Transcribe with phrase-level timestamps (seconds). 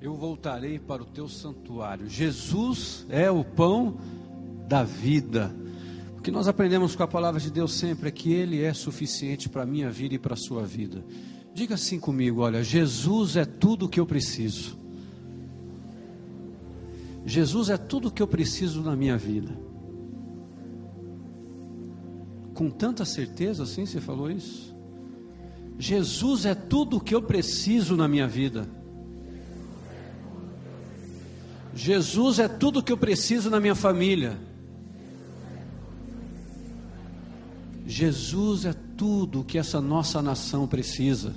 [0.00, 2.08] eu voltarei para o teu santuário.
[2.08, 3.98] Jesus é o pão
[4.66, 5.54] da vida.
[6.16, 9.48] O que nós aprendemos com a palavra de Deus sempre é que Ele é suficiente
[9.48, 11.04] para a minha vida e para a sua vida.
[11.52, 14.78] Diga assim comigo: olha, Jesus é tudo o que eu preciso.
[17.26, 19.54] Jesus é tudo o que eu preciso na minha vida.
[22.54, 24.74] Com tanta certeza assim você falou isso?
[25.78, 28.79] Jesus é tudo o que eu preciso na minha vida.
[31.82, 34.38] Jesus é tudo que eu preciso na minha família.
[37.86, 41.34] Jesus é tudo que essa nossa nação precisa.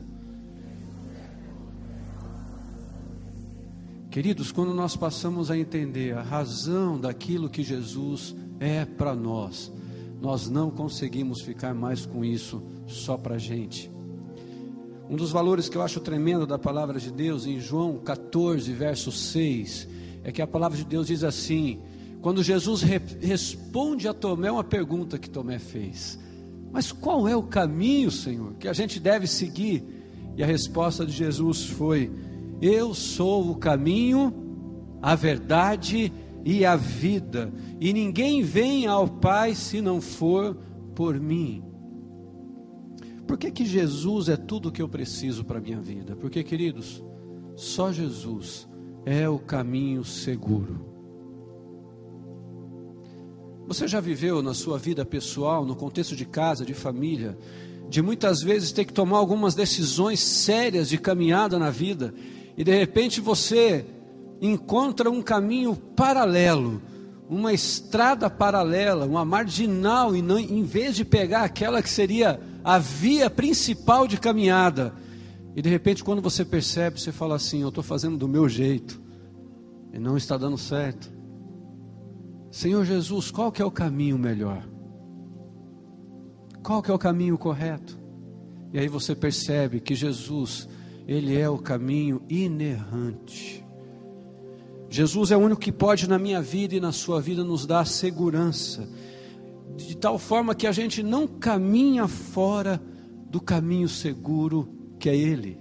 [4.12, 9.72] Queridos, quando nós passamos a entender a razão daquilo que Jesus é para nós,
[10.22, 13.90] nós não conseguimos ficar mais com isso só para a gente.
[15.10, 19.10] Um dos valores que eu acho tremendo da palavra de Deus, em João 14, verso
[19.10, 21.80] 6, é que a palavra de Deus diz assim:
[22.22, 26.20] quando Jesus re responde a Tomé uma pergunta que Tomé fez,
[26.72, 29.84] mas qual é o caminho, Senhor, que a gente deve seguir?
[30.36, 32.10] E a resposta de Jesus foi:
[32.62, 34.34] Eu sou o caminho,
[35.02, 36.12] a verdade
[36.46, 40.56] e a vida, e ninguém vem ao Pai se não for
[40.96, 41.64] por mim.
[43.28, 46.16] Por que, que Jesus é tudo o que eu preciso para a minha vida?
[46.16, 47.04] Porque, queridos,
[47.56, 48.68] só Jesus
[49.06, 50.94] é o caminho seguro.
[53.68, 57.38] Você já viveu na sua vida pessoal, no contexto de casa, de família,
[57.90, 62.14] de muitas vezes ter que tomar algumas decisões sérias de caminhada na vida,
[62.58, 63.86] e de repente você
[64.42, 66.82] encontra um caminho paralelo,
[67.30, 72.78] uma estrada paralela, uma marginal, e não, em vez de pegar aquela que seria a
[72.78, 74.94] via principal de caminhada,
[75.56, 79.02] e de repente, quando você percebe, você fala assim: Eu estou fazendo do meu jeito,
[79.92, 81.12] e não está dando certo.
[82.50, 84.68] Senhor Jesus, qual que é o caminho melhor?
[86.64, 88.00] Qual que é o caminho correto?
[88.72, 90.68] E aí você percebe que Jesus,
[91.08, 93.64] ele é o caminho inerrante.
[94.90, 97.86] Jesus é o único que pode na minha vida e na sua vida nos dar
[97.86, 98.88] segurança,
[99.76, 102.82] de tal forma que a gente não caminha fora
[103.30, 105.60] do caminho seguro que é Ele.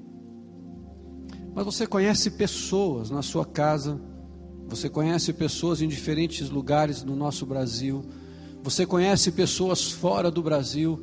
[1.53, 4.00] Mas você conhece pessoas na sua casa,
[4.69, 8.04] você conhece pessoas em diferentes lugares no nosso Brasil.
[8.62, 11.03] Você conhece pessoas fora do Brasil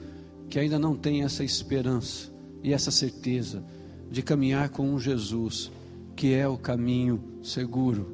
[0.49, 2.31] que ainda não têm essa esperança
[2.63, 3.61] e essa certeza
[4.09, 5.69] de caminhar com um Jesus
[6.15, 8.07] que é o caminho seguro.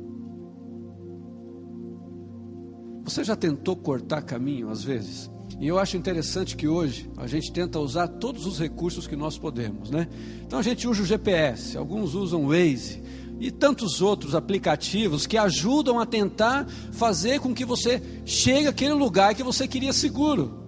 [3.03, 5.29] Você já tentou cortar caminho às vezes?
[5.59, 9.37] E eu acho interessante que hoje a gente tenta usar todos os recursos que nós
[9.37, 10.07] podemos, né?
[10.45, 13.01] Então a gente usa o GPS, alguns usam o Waze,
[13.39, 19.33] e tantos outros aplicativos que ajudam a tentar fazer com que você chegue àquele lugar
[19.35, 20.65] que você queria seguro.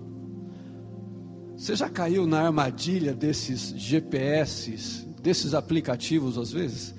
[1.58, 6.94] Você já caiu na armadilha desses GPS, desses aplicativos às vezes?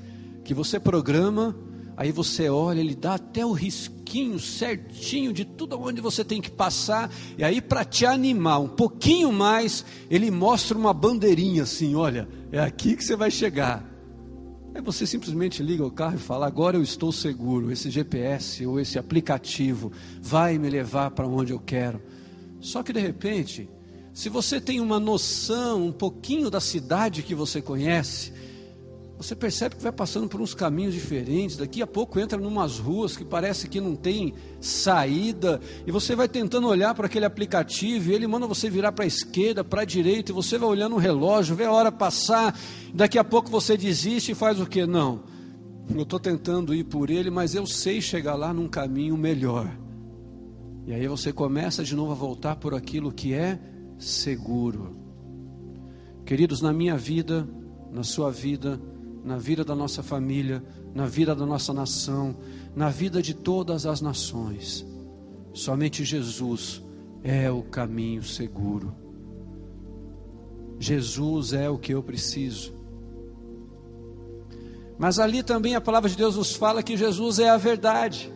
[0.45, 1.55] Que você programa,
[1.99, 6.49] aí você olha, ele dá até o risquinho certinho de tudo onde você tem que
[6.49, 12.29] passar, e aí para te animar um pouquinho mais, ele mostra uma bandeirinha assim: olha,
[12.53, 13.85] é aqui que você vai chegar.
[14.73, 18.79] Aí você simplesmente liga o carro e fala: agora eu estou seguro, esse GPS ou
[18.79, 19.91] esse aplicativo
[20.23, 22.01] vai me levar para onde eu quero.
[22.61, 23.69] Só que de repente,
[24.15, 28.33] se você tem uma noção um pouquinho da cidade que você conhece,
[29.19, 33.17] você percebe que vai passando por uns caminhos diferentes, daqui a pouco entra numas ruas
[33.17, 38.15] que parece que não tem saída, e você vai tentando olhar para aquele aplicativo, e
[38.15, 41.01] ele manda você virar para a esquerda, para a direita, e você vai olhando o
[41.01, 42.57] relógio, vê a hora passar,
[42.95, 44.87] daqui a pouco você desiste e faz o que?
[44.87, 45.25] Não,
[45.93, 49.69] eu estou tentando ir por ele, mas eu sei chegar lá num caminho melhor.
[50.87, 53.59] E aí você começa de novo a voltar por aquilo que é
[53.99, 54.97] seguro.
[56.25, 57.49] Queridos, na minha vida,
[57.91, 58.81] na sua vida,
[59.25, 60.63] na vida da nossa família,
[60.95, 62.37] na vida da nossa nação,
[62.75, 64.87] na vida de todas as nações.
[65.53, 66.83] Somente Jesus
[67.23, 68.95] é o caminho seguro.
[70.79, 72.73] Jesus é o que eu preciso.
[74.99, 78.33] Mas ali também a palavra de Deus nos fala que Jesus é a verdade.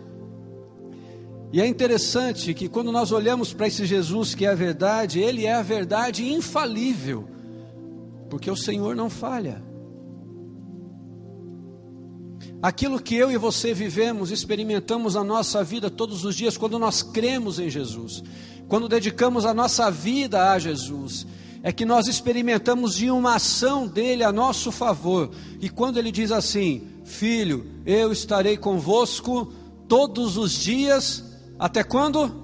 [1.53, 5.45] E é interessante que quando nós olhamos para esse Jesus que é a verdade, ele
[5.45, 7.29] é a verdade infalível,
[8.31, 9.63] porque o Senhor não falha.
[12.63, 17.03] Aquilo que eu e você vivemos, experimentamos na nossa vida todos os dias, quando nós
[17.03, 18.23] cremos em Jesus,
[18.69, 21.27] quando dedicamos a nossa vida a Jesus,
[21.61, 25.33] é que nós experimentamos de uma ação dele a nosso favor.
[25.61, 29.53] E quando ele diz assim: Filho, eu estarei convosco
[29.89, 31.25] todos os dias,
[31.59, 32.43] até quando?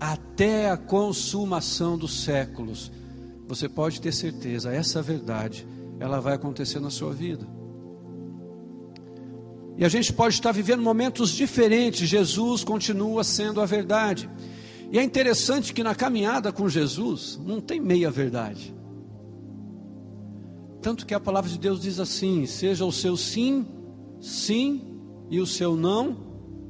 [0.00, 2.90] Até a consumação dos séculos.
[3.46, 5.66] Você pode ter certeza, essa verdade,
[6.00, 7.61] ela vai acontecer na sua vida.
[9.82, 14.30] E a gente pode estar vivendo momentos diferentes, Jesus continua sendo a verdade.
[14.92, 18.72] E é interessante que na caminhada com Jesus não tem meia verdade.
[20.80, 23.66] Tanto que a palavra de Deus diz assim: seja o seu sim,
[24.20, 26.16] sim, e o seu não,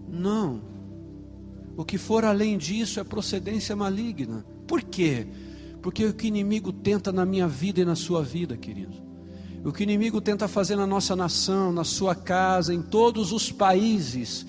[0.09, 0.63] não.
[1.77, 4.43] O que for além disso é procedência maligna.
[4.67, 5.27] Por quê?
[5.83, 9.02] Porque o que inimigo tenta na minha vida e na sua vida, querido.
[9.65, 13.53] O que o inimigo tenta fazer na nossa nação, na sua casa, em todos os
[13.53, 14.45] países,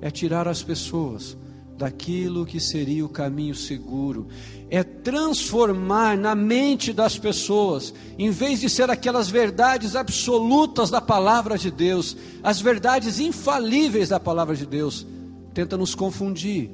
[0.00, 1.36] é tirar as pessoas
[1.78, 4.28] daquilo que seria o caminho seguro,
[4.68, 11.56] é transformar na mente das pessoas, em vez de ser aquelas verdades absolutas da palavra
[11.56, 15.06] de Deus, as verdades infalíveis da palavra de Deus,
[15.54, 16.70] tenta nos confundir,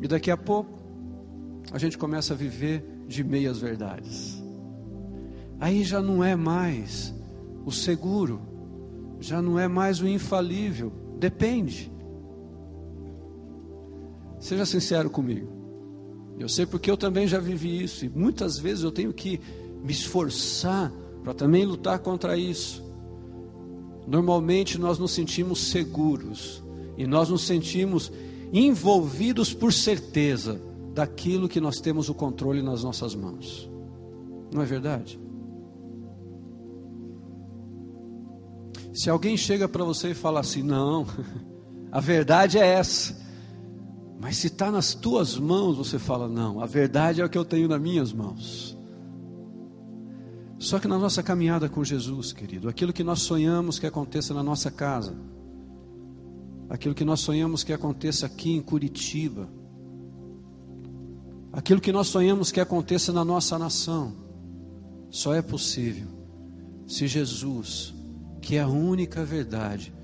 [0.00, 0.78] e daqui a pouco
[1.72, 4.41] a gente começa a viver de meias verdades.
[5.62, 7.14] Aí já não é mais
[7.64, 8.40] o seguro,
[9.20, 11.88] já não é mais o infalível, depende.
[14.40, 15.52] Seja sincero comigo.
[16.36, 19.40] Eu sei porque eu também já vivi isso e muitas vezes eu tenho que
[19.84, 20.92] me esforçar
[21.22, 22.82] para também lutar contra isso.
[24.04, 26.60] Normalmente nós nos sentimos seguros
[26.98, 28.10] e nós nos sentimos
[28.52, 30.60] envolvidos por certeza
[30.92, 33.70] daquilo que nós temos o controle nas nossas mãos.
[34.52, 35.21] Não é verdade?
[38.92, 41.06] Se alguém chega para você e fala assim: não,
[41.90, 43.18] a verdade é essa,
[44.20, 47.44] mas se está nas tuas mãos, você fala: não, a verdade é o que eu
[47.44, 48.76] tenho nas minhas mãos.
[50.58, 54.44] Só que na nossa caminhada com Jesus, querido, aquilo que nós sonhamos que aconteça na
[54.44, 55.12] nossa casa,
[56.70, 59.48] aquilo que nós sonhamos que aconteça aqui em Curitiba,
[61.52, 64.14] aquilo que nós sonhamos que aconteça na nossa nação,
[65.10, 66.06] só é possível
[66.86, 67.92] se Jesus,
[68.42, 69.94] que é a única verdade,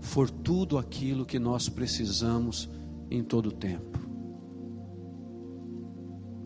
[0.00, 2.70] for tudo aquilo que nós precisamos
[3.10, 3.98] em todo o tempo.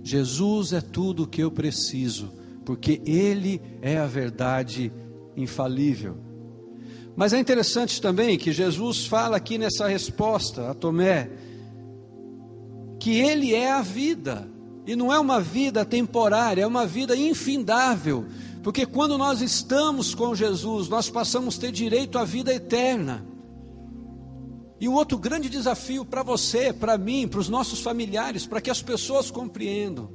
[0.02, 2.32] Jesus é tudo o que eu preciso,
[2.64, 4.90] porque Ele é a verdade
[5.37, 6.16] infalível.
[7.14, 11.31] Mas é interessante também que Jesus fala aqui nessa resposta a Tomé,
[12.99, 14.49] que Ele é a vida,
[14.87, 18.26] e não é uma vida temporária, é uma vida infindável,
[18.62, 23.26] porque quando nós estamos com Jesus, nós passamos a ter direito à vida eterna.
[24.81, 28.70] E um outro grande desafio para você, para mim, para os nossos familiares, para que
[28.70, 30.11] as pessoas compreendam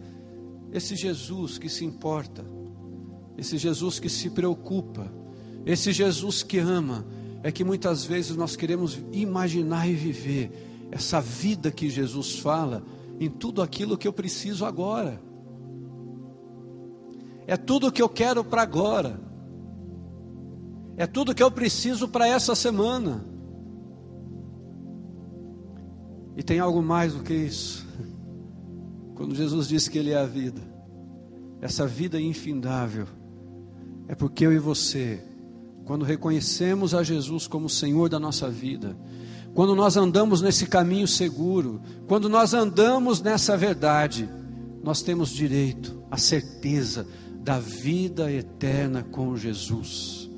[0.71, 2.45] esse Jesus que se importa,
[3.37, 5.11] esse Jesus que se preocupa,
[5.65, 7.05] esse Jesus que ama,
[7.43, 12.83] é que muitas vezes nós queremos imaginar e viver essa vida que Jesus fala
[13.19, 15.26] em tudo aquilo que eu preciso agora.
[17.47, 19.17] É tudo o que eu quero para agora.
[20.97, 23.23] É tudo que eu preciso para essa semana.
[26.35, 27.87] E tem algo mais do que isso.
[29.15, 30.61] Quando Jesus disse que Ele é a vida,
[31.61, 33.07] essa vida infindável,
[34.07, 35.23] é porque eu e você,
[35.85, 38.95] quando reconhecemos a Jesus como Senhor da nossa vida,
[39.55, 44.29] quando nós andamos nesse caminho seguro, quando nós andamos nessa verdade,
[44.83, 47.07] nós temos direito, a certeza
[47.47, 50.29] da vida eterna com Jesus.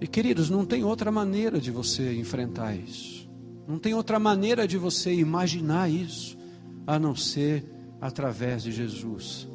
[0.00, 3.28] E queridos, não tem outra maneira de você enfrentar isso.
[3.68, 6.38] Não tem outra maneira de você imaginar isso
[6.86, 7.66] a não ser
[8.00, 9.46] através de Jesus.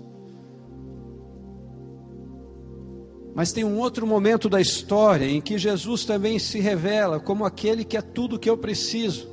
[3.33, 7.83] Mas tem um outro momento da história em que Jesus também se revela como aquele
[7.83, 9.27] que é tudo que eu preciso.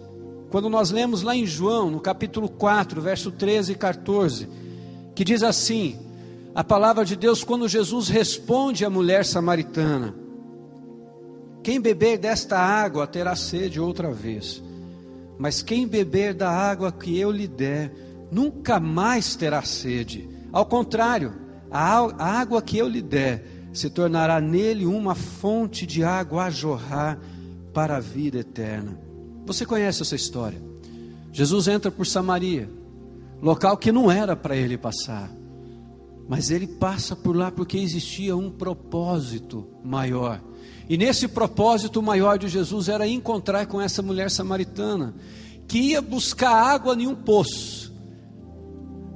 [0.51, 4.65] Quando nós lemos lá em João, no capítulo 4, verso 13 e 14,
[5.17, 5.99] que diz assim:
[6.55, 10.15] a palavra de Deus, quando Jesus responde à mulher samaritana:
[11.65, 14.63] quem beber desta água terá sede outra vez,
[15.39, 17.93] mas quem beber da água que eu lhe der,
[18.31, 20.29] nunca mais terá sede.
[20.53, 21.35] Ao contrário,
[21.71, 27.19] a água que eu lhe der se tornará nele uma fonte de água a jorrar
[27.73, 28.99] para a vida eterna.
[29.45, 30.63] Você conhece essa história?
[31.33, 32.71] Jesus entra por Samaria,
[33.41, 35.31] local que não era para ele passar,
[36.29, 40.43] mas ele passa por lá porque existia um propósito maior.
[40.89, 45.15] E nesse propósito maior de Jesus era encontrar com essa mulher samaritana,
[45.67, 47.93] que ia buscar água em um poço.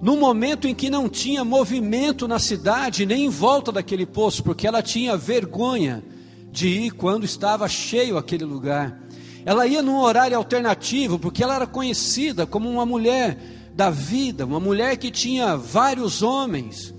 [0.03, 4.67] num momento em que não tinha movimento na cidade, nem em volta daquele poço, porque
[4.67, 6.03] ela tinha vergonha
[6.51, 8.99] de ir quando estava cheio aquele lugar.
[9.45, 13.39] Ela ia num horário alternativo, porque ela era conhecida como uma mulher
[13.75, 16.95] da vida, uma mulher que tinha vários homens.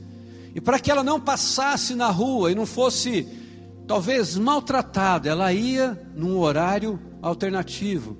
[0.54, 3.28] E para que ela não passasse na rua e não fosse
[3.88, 8.18] talvez maltratada, ela ia num horário alternativo.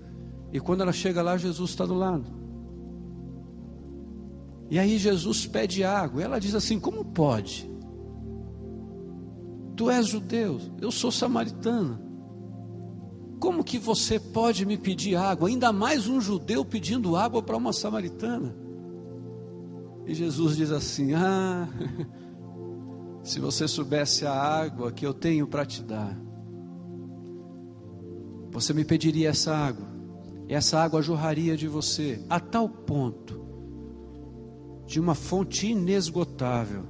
[0.52, 2.26] E quando ela chega lá, Jesus está do lado.
[4.70, 6.22] E aí Jesus pede água.
[6.24, 7.70] Ela diz assim: Como pode?
[9.76, 12.11] Tu és judeu, eu sou samaritana.
[13.42, 15.50] Como que você pode me pedir água?
[15.50, 18.56] Ainda mais um judeu pedindo água para uma samaritana.
[20.06, 21.68] E Jesus diz assim: Ah,
[23.24, 26.16] se você soubesse a água que eu tenho para te dar,
[28.52, 29.88] você me pediria essa água,
[30.48, 33.44] essa água jorraria de você, a tal ponto
[34.86, 36.84] de uma fonte inesgotável.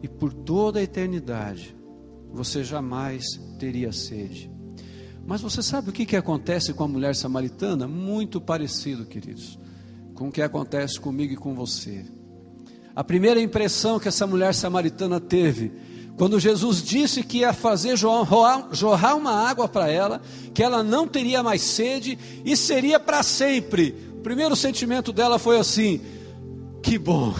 [0.00, 1.76] E por toda a eternidade,
[2.32, 3.24] você jamais
[3.58, 4.59] teria sede.
[5.30, 7.86] Mas você sabe o que, que acontece com a mulher samaritana?
[7.86, 9.56] Muito parecido, queridos,
[10.12, 12.04] com o que acontece comigo e com você.
[12.96, 15.70] A primeira impressão que essa mulher samaritana teve,
[16.16, 20.20] quando Jesus disse que ia fazer jorrar uma água para ela,
[20.52, 25.60] que ela não teria mais sede e seria para sempre, o primeiro sentimento dela foi
[25.60, 26.00] assim:
[26.82, 27.32] que bom,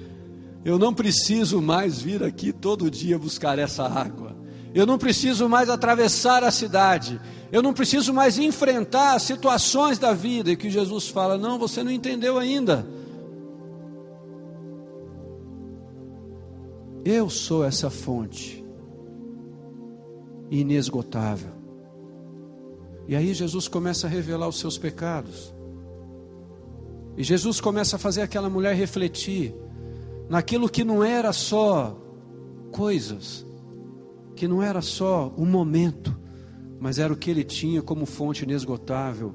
[0.64, 4.34] eu não preciso mais vir aqui todo dia buscar essa água,
[4.76, 7.18] eu não preciso mais atravessar a cidade,
[7.50, 10.50] eu não preciso mais enfrentar situações da vida.
[10.50, 12.86] E que Jesus fala: não, você não entendeu ainda.
[17.02, 18.62] Eu sou essa fonte
[20.50, 21.52] inesgotável.
[23.08, 25.54] E aí Jesus começa a revelar os seus pecados.
[27.16, 29.54] E Jesus começa a fazer aquela mulher refletir
[30.28, 31.96] naquilo que não era só
[32.70, 33.45] coisas,
[34.36, 36.16] que não era só o momento,
[36.78, 39.34] mas era o que ele tinha como fonte inesgotável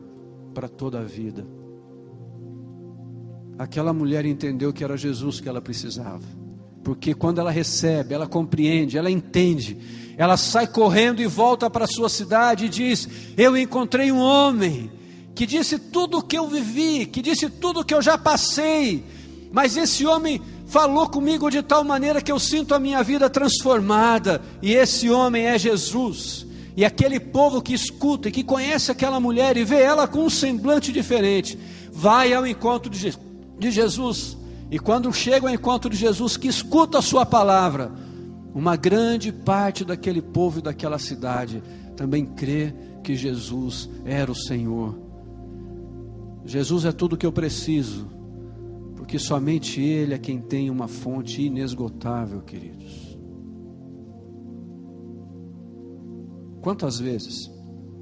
[0.54, 1.46] para toda a vida.
[3.58, 6.24] Aquela mulher entendeu que era Jesus que ela precisava,
[6.84, 9.78] porque quando ela recebe, ela compreende, ela entende,
[10.18, 14.92] ela sai correndo e volta para a sua cidade e diz: Eu encontrei um homem
[15.34, 19.04] que disse tudo o que eu vivi, que disse tudo o que eu já passei,
[19.52, 20.42] mas esse homem
[20.72, 25.46] falou comigo de tal maneira que eu sinto a minha vida transformada, e esse homem
[25.46, 26.48] é Jesus.
[26.78, 30.30] E aquele povo que escuta e que conhece aquela mulher e vê ela com um
[30.30, 31.60] semblante diferente,
[31.92, 34.38] vai ao encontro de, Jesus.
[34.72, 37.92] E quando chega ao encontro de Jesus, que escuta a sua palavra,
[38.56, 41.62] uma grande parte daquele povo e daquela cidade
[41.98, 42.74] também crê
[43.04, 44.98] que Jesus era o Senhor.
[46.46, 48.21] Jesus é tudo o que eu preciso,
[49.12, 53.20] porque somente Ele é quem tem uma fonte inesgotável, queridos.
[56.62, 57.52] Quantas vezes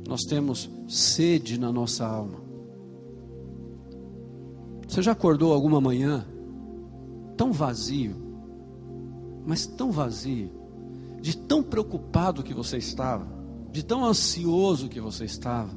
[0.07, 2.39] nós temos sede na nossa alma?
[4.87, 6.27] Você já acordou alguma manhã
[7.35, 8.15] tão vazio,
[9.47, 10.51] mas tão vazio,
[11.19, 13.25] de tão preocupado que você estava,
[13.71, 15.75] de tão ansioso que você estava,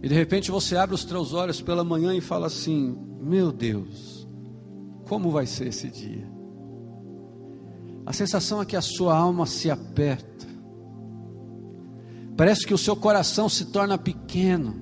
[0.00, 4.23] e de repente você abre os teus olhos pela manhã e fala assim: Meu Deus,
[5.14, 6.28] como vai ser esse dia?
[8.04, 10.44] A sensação é que a sua alma se aperta.
[12.36, 14.74] Parece que o seu coração se torna pequeno.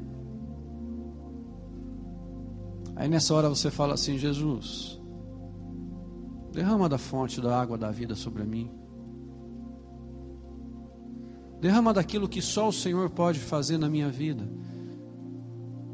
[2.97, 4.99] Aí nessa hora você fala assim: Jesus,
[6.51, 8.71] derrama da fonte da água da vida sobre mim.
[11.61, 14.49] Derrama daquilo que só o Senhor pode fazer na minha vida.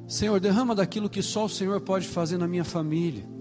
[0.07, 3.38] Senhor, derrama daquilo que só o Senhor pode fazer na minha família.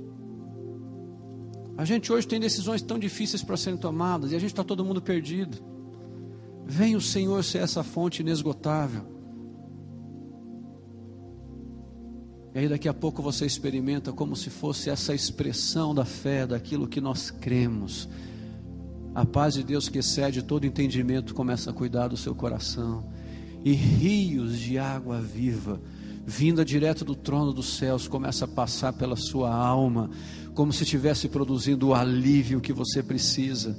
[1.78, 4.84] A gente hoje tem decisões tão difíceis para serem tomadas e a gente está todo
[4.84, 5.58] mundo perdido.
[6.66, 9.06] Vem o Senhor ser essa fonte inesgotável.
[12.56, 16.88] E aí daqui a pouco você experimenta como se fosse essa expressão da fé, daquilo
[16.88, 18.10] que nós cremos.
[19.14, 23.08] A paz de Deus que excede todo entendimento começa a cuidar do seu coração.
[23.64, 25.80] E rios de água viva
[26.30, 30.10] vinda direto do trono dos céus, começa a passar pela sua alma,
[30.58, 33.78] como se estivesse produzindo o alívio que você precisa.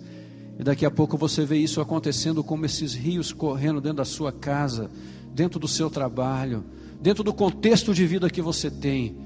[0.57, 4.31] E daqui a pouco você vê isso acontecendo como esses rios correndo dentro da sua
[4.31, 4.89] casa,
[5.35, 6.65] dentro do seu trabalho,
[7.03, 9.17] dentro do contexto de vida que você tem.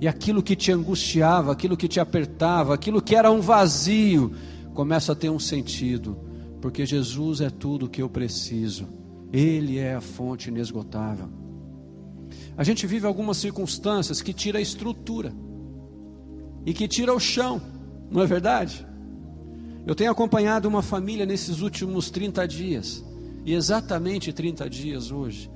[0.00, 4.30] E aquilo que te angustiava, aquilo que te apertava, aquilo que era um vazio,
[4.72, 6.16] começa a ter um sentido,
[6.60, 8.86] porque Jesus é tudo o que eu preciso.
[9.32, 11.28] Ele é a fonte inesgotável.
[12.56, 15.34] A gente vive algumas circunstâncias que tira a estrutura.
[16.64, 17.60] E que tira o chão,
[18.10, 18.86] não é verdade?
[19.86, 23.04] Eu tenho acompanhado uma família nesses últimos 30 dias,
[23.44, 25.50] e exatamente 30 dias hoje.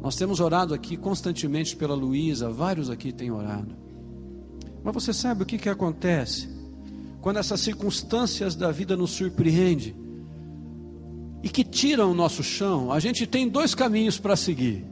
[0.00, 3.74] Nós temos orado aqui constantemente pela Luísa, vários aqui têm orado.
[4.84, 6.48] Mas você sabe o que, que acontece?
[7.20, 9.96] Quando essas circunstâncias da vida nos surpreendem
[11.42, 14.84] e que tiram o nosso chão, a gente tem dois caminhos para seguir.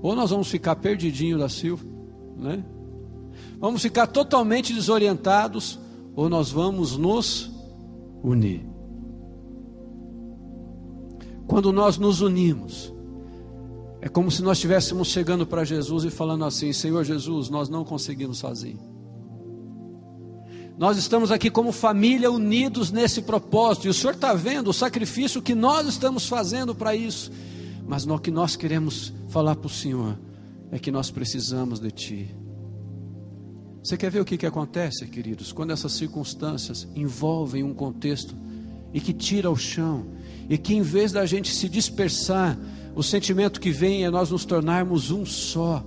[0.00, 1.84] Ou nós vamos ficar perdidinho da Silva,
[2.36, 2.64] né?
[3.60, 5.78] Vamos ficar totalmente desorientados,
[6.16, 7.50] ou nós vamos nos
[8.22, 8.64] unir.
[11.46, 12.92] Quando nós nos unimos,
[14.00, 17.84] é como se nós estivéssemos chegando para Jesus e falando assim: Senhor Jesus, nós não
[17.84, 18.80] conseguimos sozinhos.
[20.78, 25.42] Nós estamos aqui como família unidos nesse propósito, e o Senhor está vendo o sacrifício
[25.42, 27.30] que nós estamos fazendo para isso.
[27.86, 30.18] Mas o que nós queremos falar para o Senhor
[30.72, 32.34] é que nós precisamos de Ti.
[33.82, 38.34] Você quer ver o que, que acontece, queridos, quando essas circunstâncias envolvem um contexto
[38.92, 40.06] e que tira o chão,
[40.48, 42.58] e que em vez da gente se dispersar,
[42.94, 45.84] o sentimento que vem é nós nos tornarmos um só,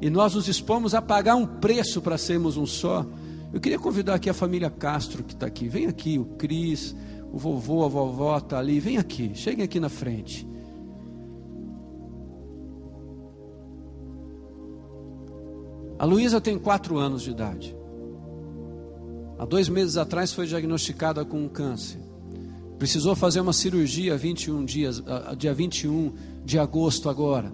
[0.00, 3.06] e nós nos dispomos a pagar um preço para sermos um só.
[3.52, 5.68] Eu queria convidar aqui a família Castro que está aqui.
[5.68, 6.94] Vem aqui, o Cris,
[7.32, 8.80] o vovô, a vovó está ali.
[8.80, 10.46] Vem aqui, cheguem aqui na frente.
[15.98, 17.76] A Luísa tem quatro anos de idade.
[19.38, 22.00] Há dois meses atrás foi diagnosticada com um câncer.
[22.78, 25.02] Precisou fazer uma cirurgia 21 dias,
[25.38, 26.12] dia 21
[26.44, 27.52] de agosto agora.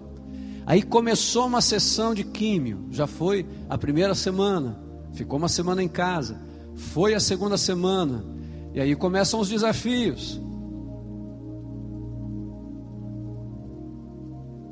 [0.65, 2.85] Aí começou uma sessão de químio.
[2.91, 4.79] Já foi a primeira semana.
[5.13, 6.39] Ficou uma semana em casa.
[6.75, 8.25] Foi a segunda semana.
[8.73, 10.41] E aí começam os desafios.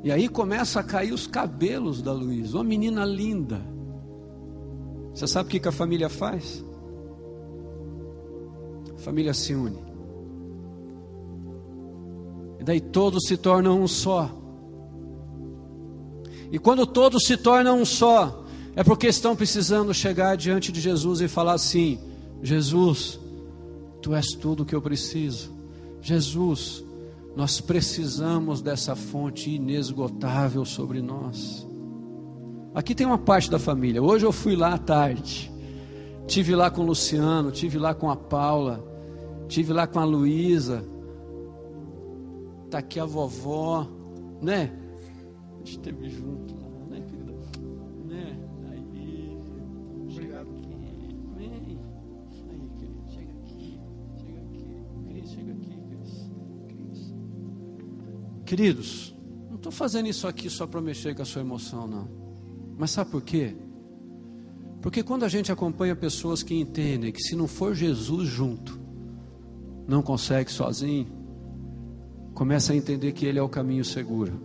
[0.04, 3.60] E aí começa a cair os cabelos da Luísa, uma menina linda.
[5.14, 6.64] Você sabe o que, que a família faz?
[8.94, 9.78] A família se une.
[12.58, 14.30] E daí todos se tornam um só.
[16.50, 21.20] E quando todos se tornam um só, é porque estão precisando chegar diante de Jesus
[21.20, 21.98] e falar assim:
[22.42, 23.20] Jesus,
[24.00, 25.50] tu és tudo o que eu preciso.
[26.00, 26.84] Jesus,
[27.34, 31.66] nós precisamos dessa fonte inesgotável sobre nós.
[32.74, 34.02] Aqui tem uma parte da família.
[34.02, 35.52] Hoje eu fui lá à tarde.
[36.26, 38.82] Tive lá com o Luciano, tive lá com a Paula,
[39.48, 40.84] tive lá com a Luísa.
[42.64, 43.86] Está aqui a vovó,
[44.40, 44.72] né?
[45.54, 46.51] A gente esteve junto
[58.52, 59.14] Queridos,
[59.48, 62.06] não estou fazendo isso aqui só para mexer com a sua emoção, não.
[62.76, 63.56] Mas sabe por quê?
[64.82, 68.78] Porque quando a gente acompanha pessoas que entendem que se não for Jesus junto,
[69.88, 71.06] não consegue sozinho,
[72.34, 74.38] começa a entender que Ele é o caminho seguro.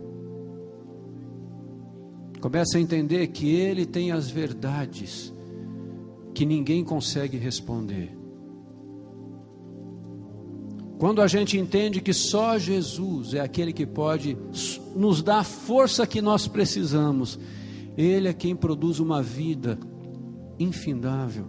[2.40, 5.34] Começa a entender que Ele tem as verdades
[6.32, 8.17] que ninguém consegue responder.
[10.98, 14.36] Quando a gente entende que só Jesus é aquele que pode
[14.96, 17.38] nos dar a força que nós precisamos,
[17.96, 19.78] Ele é quem produz uma vida
[20.58, 21.46] infindável.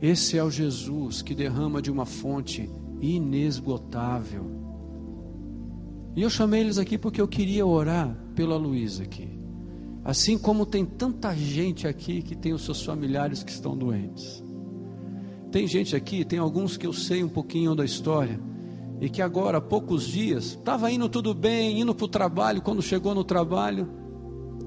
[0.00, 2.70] Esse é o Jesus que derrama de uma fonte
[3.00, 4.44] inesgotável.
[6.14, 9.40] E eu chamei eles aqui porque eu queria orar pela Luísa aqui.
[10.04, 14.42] Assim como tem tanta gente aqui que tem os seus familiares que estão doentes.
[15.50, 18.40] Tem gente aqui, tem alguns que eu sei um pouquinho da história,
[19.00, 22.82] e que agora, há poucos dias, estava indo tudo bem, indo para o trabalho, quando
[22.82, 23.88] chegou no trabalho,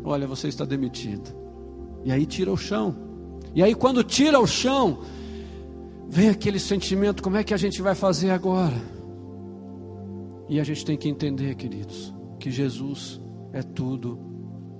[0.03, 1.31] olha, você está demitido.
[2.03, 2.95] E aí tira o chão.
[3.53, 5.01] E aí, quando tira o chão,
[6.09, 8.75] vem aquele sentimento: como é que a gente vai fazer agora?
[10.49, 13.21] E a gente tem que entender, queridos, que Jesus
[13.53, 14.19] é tudo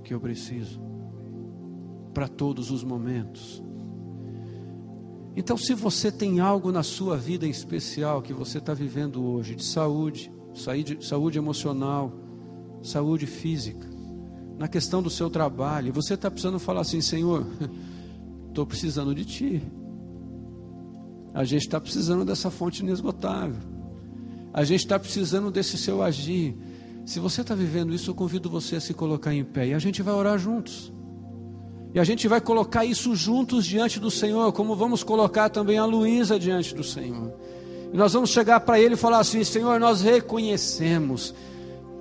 [0.04, 0.82] que eu preciso
[2.14, 3.64] para todos os momentos.
[5.36, 9.56] Então, se você tem algo na sua vida em especial que você está vivendo hoje,
[9.56, 10.32] de saúde,
[11.02, 12.14] saúde emocional,
[12.84, 13.90] saúde física,
[14.58, 17.48] na questão do seu trabalho, você está precisando falar assim: Senhor,
[18.50, 19.64] estou precisando de Ti.
[21.34, 23.60] A gente está precisando dessa fonte inesgotável.
[24.54, 26.56] A gente está precisando desse seu agir.
[27.08, 29.80] Se você está vivendo isso, eu convido você a se colocar em pé e a
[29.80, 30.93] gente vai orar juntos.
[31.94, 35.86] E a gente vai colocar isso juntos diante do Senhor, como vamos colocar também a
[35.86, 37.32] Luísa diante do Senhor.
[37.94, 41.36] E nós vamos chegar para Ele e falar assim: Senhor, nós reconhecemos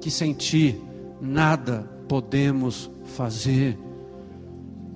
[0.00, 0.80] que sem Ti
[1.20, 3.78] nada podemos fazer.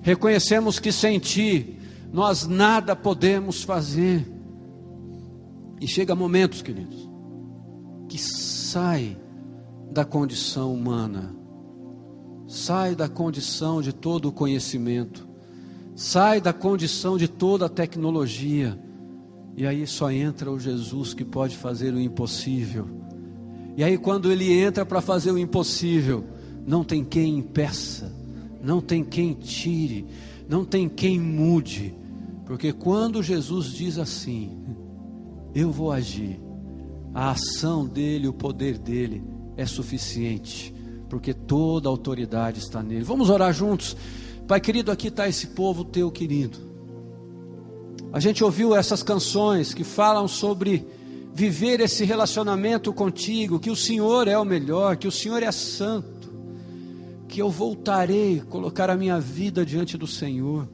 [0.01, 1.77] Reconhecemos que sem Ti
[2.11, 4.25] nós nada podemos fazer.
[5.79, 7.07] E chega momentos, queridos,
[8.09, 9.15] que sai
[9.91, 11.35] da condição humana,
[12.47, 15.27] sai da condição de todo o conhecimento,
[15.95, 18.79] sai da condição de toda a tecnologia,
[19.55, 22.87] e aí só entra o Jesus que pode fazer o impossível.
[23.75, 26.23] E aí, quando ele entra para fazer o impossível,
[26.65, 28.11] não tem quem impeça,
[28.63, 30.05] não tem quem tire,
[30.47, 31.93] não tem quem mude,
[32.45, 34.57] porque quando Jesus diz assim,
[35.53, 36.39] eu vou agir,
[37.13, 39.23] a ação dele, o poder dele
[39.55, 40.73] é suficiente,
[41.09, 43.03] porque toda a autoridade está nele.
[43.03, 43.95] Vamos orar juntos.
[44.47, 46.57] Pai querido, aqui está esse povo teu querido.
[48.13, 50.85] A gente ouviu essas canções que falam sobre
[51.33, 56.17] viver esse relacionamento contigo, que o Senhor é o melhor, que o Senhor é santo
[57.27, 60.67] que eu voltarei colocar a minha vida diante do Senhor.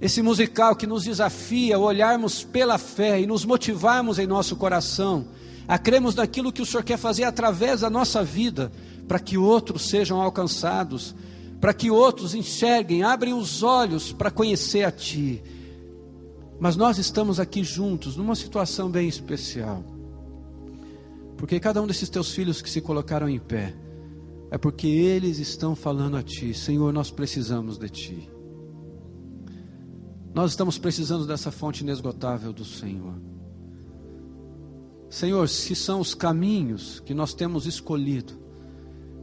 [0.00, 5.26] Esse musical que nos desafia a olharmos pela fé e nos motivarmos em nosso coração
[5.66, 8.70] a cremos naquilo que o Senhor quer fazer através da nossa vida,
[9.06, 11.14] para que outros sejam alcançados,
[11.60, 15.42] para que outros enxerguem, abrem os olhos para conhecer a Ti.
[16.58, 19.84] Mas nós estamos aqui juntos numa situação bem especial,
[21.36, 23.74] porque cada um desses teus filhos que se colocaram em pé,
[24.50, 28.30] é porque eles estão falando a Ti, Senhor, nós precisamos de Ti.
[30.34, 33.14] Nós estamos precisando dessa fonte inesgotável do Senhor.
[35.08, 38.45] Senhor, se são os caminhos que nós temos escolhido,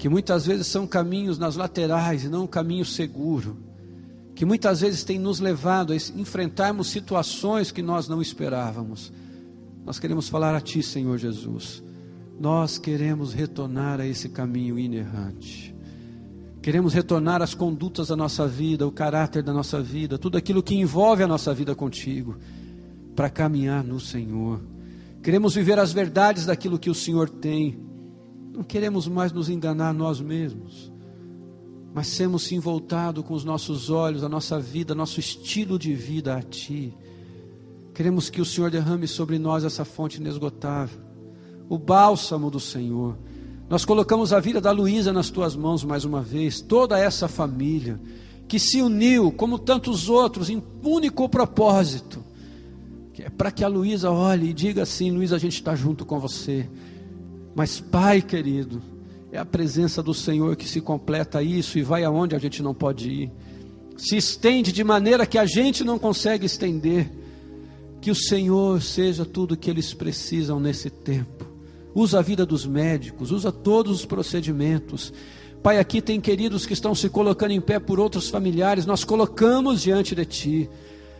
[0.03, 3.55] que muitas vezes são caminhos nas laterais e não um caminho seguro,
[4.35, 9.13] que muitas vezes tem nos levado a enfrentarmos situações que nós não esperávamos.
[9.85, 11.81] Nós queremos falar a Ti, Senhor Jesus
[12.39, 15.73] nós queremos retornar a esse caminho inerrante.
[16.61, 20.75] Queremos retornar às condutas da nossa vida, o caráter da nossa vida, tudo aquilo que
[20.75, 22.37] envolve a nossa vida contigo,
[23.15, 24.61] para caminhar no Senhor.
[25.21, 27.79] Queremos viver as verdades daquilo que o Senhor tem.
[28.53, 30.91] Não queremos mais nos enganar nós mesmos,
[31.93, 36.37] mas sermos sim voltados com os nossos olhos, a nossa vida, nosso estilo de vida
[36.37, 36.95] a Ti.
[37.93, 41.03] Queremos que o Senhor derrame sobre nós essa fonte inesgotável
[41.69, 43.17] o bálsamo do Senhor.
[43.69, 47.99] Nós colocamos a vida da Luísa nas tuas mãos mais uma vez, toda essa família
[48.47, 52.23] que se uniu, como tantos outros, em único propósito,
[53.13, 56.05] que é para que a Luísa olhe e diga assim: Luísa, a gente está junto
[56.05, 56.69] com você.
[57.55, 58.81] Mas, Pai querido,
[59.31, 62.73] é a presença do Senhor que se completa isso e vai aonde a gente não
[62.73, 63.31] pode ir,
[63.97, 67.09] se estende de maneira que a gente não consegue estender.
[68.01, 71.53] Que o Senhor seja tudo o que eles precisam nesse tempo
[71.95, 75.13] usa a vida dos médicos, usa todos os procedimentos.
[75.61, 79.81] Pai, aqui tem queridos que estão se colocando em pé por outros familiares, nós colocamos
[79.81, 80.69] diante de Ti.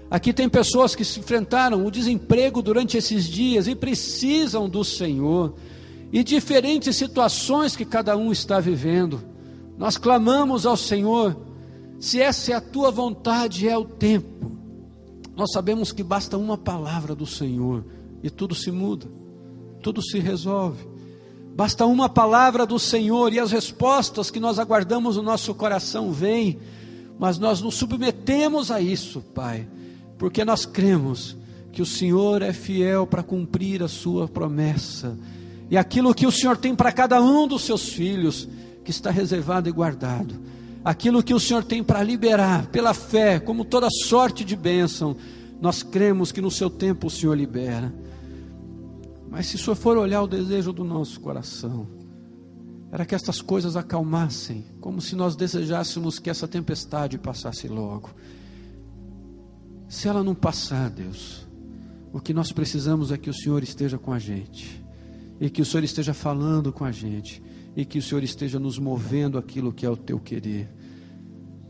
[0.10, 5.54] Aqui tem pessoas que se enfrentaram o desemprego durante esses dias e precisam do Senhor,
[6.13, 9.21] e diferentes situações que cada um está vivendo.
[9.78, 11.36] Nós clamamos ao Senhor,
[11.99, 14.52] se essa é a tua vontade, é o tempo.
[15.36, 17.84] Nós sabemos que basta uma palavra do Senhor
[18.21, 19.23] e tudo se muda
[19.84, 20.88] tudo se resolve.
[21.56, 26.58] Basta uma palavra do Senhor e as respostas que nós aguardamos no nosso coração vêm,
[27.19, 29.67] mas nós nos submetemos a isso, Pai,
[30.17, 31.38] porque nós cremos
[31.71, 35.15] que o Senhor é fiel para cumprir a sua promessa.
[35.69, 38.47] E aquilo que o Senhor tem para cada um dos seus filhos,
[38.84, 40.39] que está reservado e guardado,
[40.84, 45.15] aquilo que o Senhor tem para liberar pela fé, como toda sorte de bênção,
[45.62, 47.93] nós cremos que no seu tempo o Senhor libera.
[49.30, 51.88] Mas se o Senhor for olhar o desejo do nosso coração,
[52.91, 58.12] era que estas coisas acalmassem, como se nós desejássemos que essa tempestade passasse logo.
[59.88, 61.47] Se ela não passar, Deus,
[62.12, 64.83] o que nós precisamos é que o Senhor esteja com a gente,
[65.39, 67.41] e que o Senhor esteja falando com a gente,
[67.76, 70.69] e que o Senhor esteja nos movendo aquilo que é o teu querer.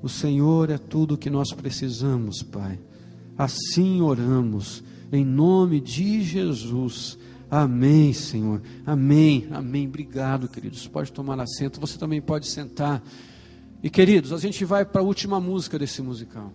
[0.02, 2.80] O Senhor é tudo o que nós precisamos, Pai.
[3.38, 7.18] Assim oramos, em nome de Jesus.
[7.50, 8.62] Amém, Senhor.
[8.86, 9.48] Amém.
[9.52, 9.88] Amém.
[9.88, 10.88] Obrigado, queridos.
[10.88, 11.80] Pode tomar assento.
[11.80, 13.02] Você também pode sentar.
[13.82, 16.52] E queridos, a gente vai para a última música desse musical.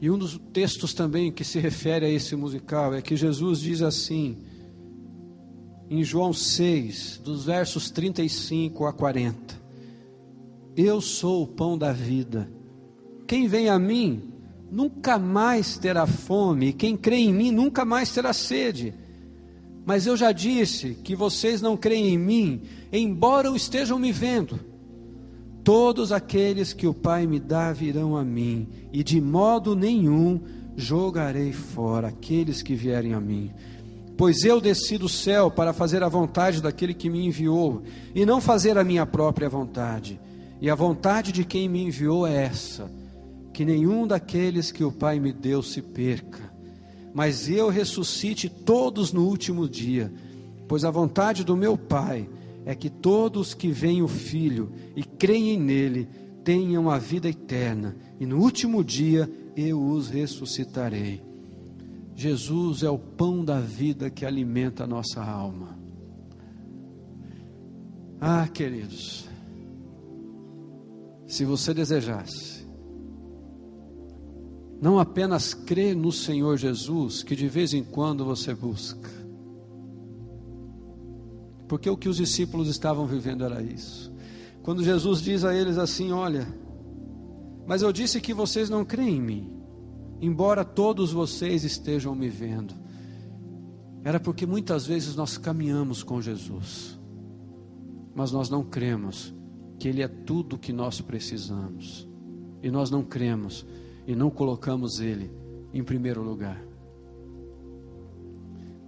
[0.00, 3.80] E um dos textos também que se refere a esse musical é que Jesus diz
[3.80, 4.38] assim,
[5.88, 9.60] em João 6, dos versos 35 a 40:
[10.76, 12.50] Eu sou o pão da vida.
[13.26, 14.32] Quem vem a mim
[14.70, 18.92] nunca mais terá fome, quem crê em mim nunca mais terá sede.
[19.86, 24.58] Mas eu já disse que vocês não creem em mim, embora o estejam me vendo.
[25.66, 30.40] Todos aqueles que o Pai me dá virão a mim, e de modo nenhum
[30.76, 33.50] jogarei fora aqueles que vierem a mim.
[34.16, 37.82] Pois eu desci do céu para fazer a vontade daquele que me enviou,
[38.14, 40.20] e não fazer a minha própria vontade.
[40.60, 42.88] E a vontade de quem me enviou é essa:
[43.52, 46.48] que nenhum daqueles que o Pai me deu se perca,
[47.12, 50.12] mas eu ressuscite todos no último dia.
[50.68, 52.28] Pois a vontade do meu Pai
[52.66, 56.08] é que todos que veem o Filho e creem nele
[56.42, 61.22] tenham a vida eterna, e no último dia eu os ressuscitarei.
[62.14, 65.78] Jesus é o pão da vida que alimenta a nossa alma.
[68.20, 69.28] Ah, queridos,
[71.26, 72.66] se você desejasse,
[74.80, 79.15] não apenas crer no Senhor Jesus, que de vez em quando você busca,
[81.68, 84.12] porque o que os discípulos estavam vivendo era isso.
[84.62, 86.46] Quando Jesus diz a eles assim: Olha,
[87.66, 89.56] mas eu disse que vocês não creem em mim
[90.20, 92.74] embora todos vocês estejam me vendo,
[94.04, 96.98] era porque muitas vezes nós caminhamos com Jesus,
[98.14, 99.34] mas nós não cremos
[99.78, 102.08] que Ele é tudo o que nós precisamos,
[102.62, 103.66] e nós não cremos
[104.06, 105.30] e não colocamos Ele
[105.72, 106.62] em primeiro lugar.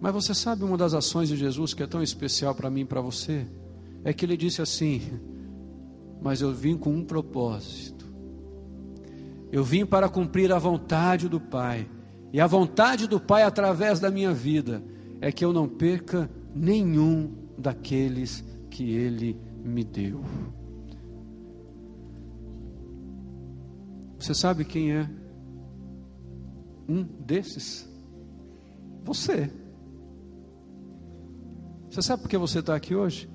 [0.00, 2.84] Mas você sabe uma das ações de Jesus que é tão especial para mim e
[2.84, 3.46] para você?
[4.04, 5.02] É que ele disse assim:
[6.22, 7.98] Mas eu vim com um propósito
[9.50, 11.88] eu vim para cumprir a vontade do Pai.
[12.32, 14.82] E a vontade do Pai através da minha vida
[15.20, 20.22] é que eu não perca nenhum daqueles que Ele me deu.
[24.18, 25.08] Você sabe quem é
[26.88, 27.88] um desses?
[29.04, 29.50] Você.
[31.90, 33.29] Você sabe por que você está aqui hoje?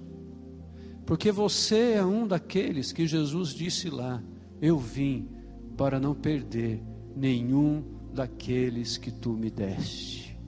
[1.05, 4.23] Porque você é um daqueles que Jesus disse lá:
[4.61, 5.27] Eu vim
[5.75, 6.81] para não perder
[7.15, 10.39] nenhum daqueles que tu me deste.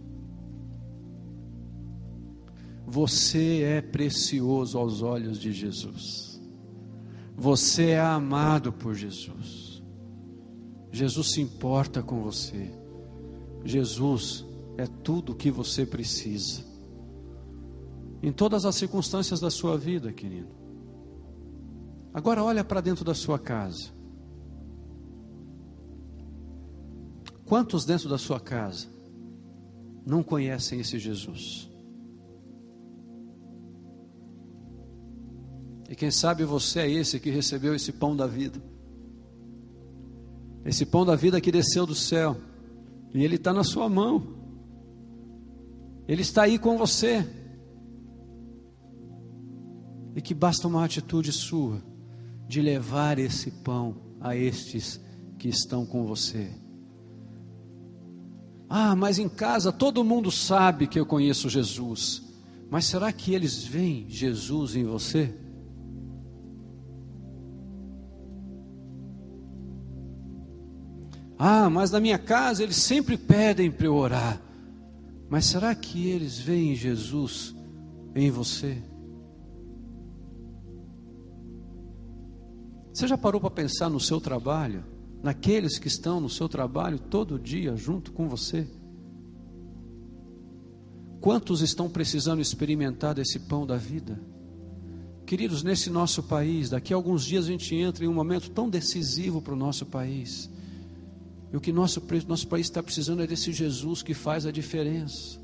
[2.86, 6.40] Você é precioso aos olhos de Jesus.
[7.36, 9.84] Você é amado por Jesus.
[10.92, 12.72] Jesus se importa com você.
[13.66, 14.46] Jesus
[14.78, 16.64] é tudo o que você precisa.
[18.26, 20.50] Em todas as circunstâncias da sua vida, querido.
[22.12, 23.92] Agora olha para dentro da sua casa.
[27.46, 28.88] Quantos dentro da sua casa
[30.04, 31.70] não conhecem esse Jesus?
[35.88, 38.60] E quem sabe você é esse que recebeu esse pão da vida.
[40.66, 42.36] Esse pão da vida que desceu do céu.
[43.14, 44.26] E ele está na sua mão.
[46.08, 47.45] Ele está aí com você.
[50.16, 51.84] E que basta uma atitude sua
[52.48, 55.00] de levar esse pão a estes
[55.38, 56.50] que estão com você.
[58.70, 62.24] Ah, mas em casa todo mundo sabe que eu conheço Jesus.
[62.70, 65.34] Mas será que eles veem Jesus em você?
[71.38, 74.42] Ah, mas na minha casa eles sempre pedem para eu orar.
[75.30, 77.54] Mas será que eles veem Jesus
[78.16, 78.82] em você?
[82.96, 84.96] Você já parou para pensar no seu trabalho?
[85.26, 88.68] naqueles que estão no seu trabalho todo dia junto com você?
[91.20, 94.22] Quantos estão precisando experimentar desse pão da vida?
[95.26, 98.70] Queridos, nesse nosso país, daqui a alguns dias a gente entra em um momento tão
[98.70, 100.48] decisivo para o nosso país.
[101.52, 105.40] E o que nosso, nosso país está precisando é desse Jesus que faz a diferença.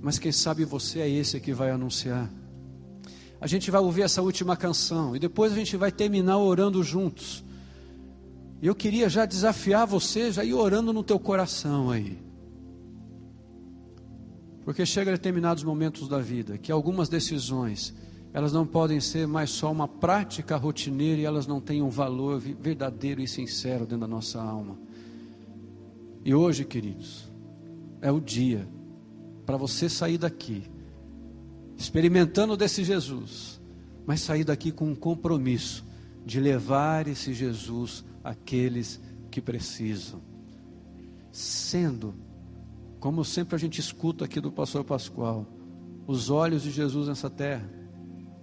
[0.00, 2.37] Mas quem sabe você é esse que vai anunciar
[3.40, 7.44] a gente vai ouvir essa última canção e depois a gente vai terminar orando juntos.
[8.60, 12.18] Eu queria já desafiar você, já ir orando no teu coração aí.
[14.64, 17.94] Porque chega determinados momentos da vida que algumas decisões,
[18.32, 22.40] elas não podem ser mais só uma prática rotineira e elas não têm um valor
[22.40, 24.76] verdadeiro e sincero dentro da nossa alma.
[26.24, 27.30] E hoje, queridos,
[28.02, 28.68] é o dia
[29.46, 30.64] para você sair daqui
[31.78, 33.60] experimentando desse Jesus,
[34.04, 35.86] mas sair daqui com um compromisso
[36.26, 40.20] de levar esse Jesus àqueles que precisam.
[41.30, 42.16] Sendo,
[42.98, 45.46] como sempre a gente escuta aqui do pastor Pascoal,
[46.04, 47.70] os olhos de Jesus nessa terra,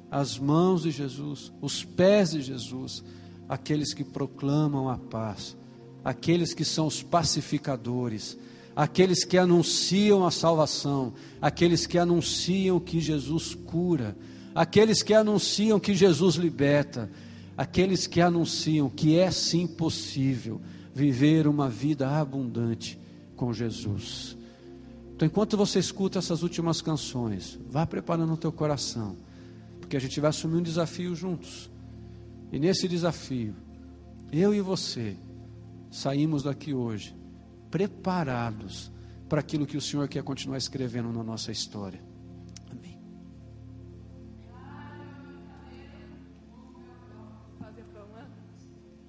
[0.10, 3.04] as mãos de Jesus, os pés de Jesus,
[3.50, 5.58] aqueles que proclamam a paz,
[6.06, 8.38] aqueles que são os pacificadores,
[8.76, 14.18] aqueles que anunciam a salvação, aqueles que anunciam que Jesus cura,
[14.54, 17.10] aqueles que anunciam que Jesus liberta,
[17.58, 20.60] aqueles que anunciam que é sim possível
[20.94, 23.00] viver uma vida abundante
[23.36, 24.38] com Jesus.
[25.16, 29.16] Então, enquanto você escuta essas últimas canções, vá preparando o teu coração,
[29.80, 31.70] porque a gente vai assumir um desafio juntos.
[32.52, 33.56] E nesse desafio,
[34.32, 35.16] eu e você
[35.90, 37.16] saímos daqui hoje
[37.76, 38.90] preparados
[39.28, 42.00] para aquilo que o Senhor quer continuar escrevendo na nossa história.
[42.72, 42.98] Amém.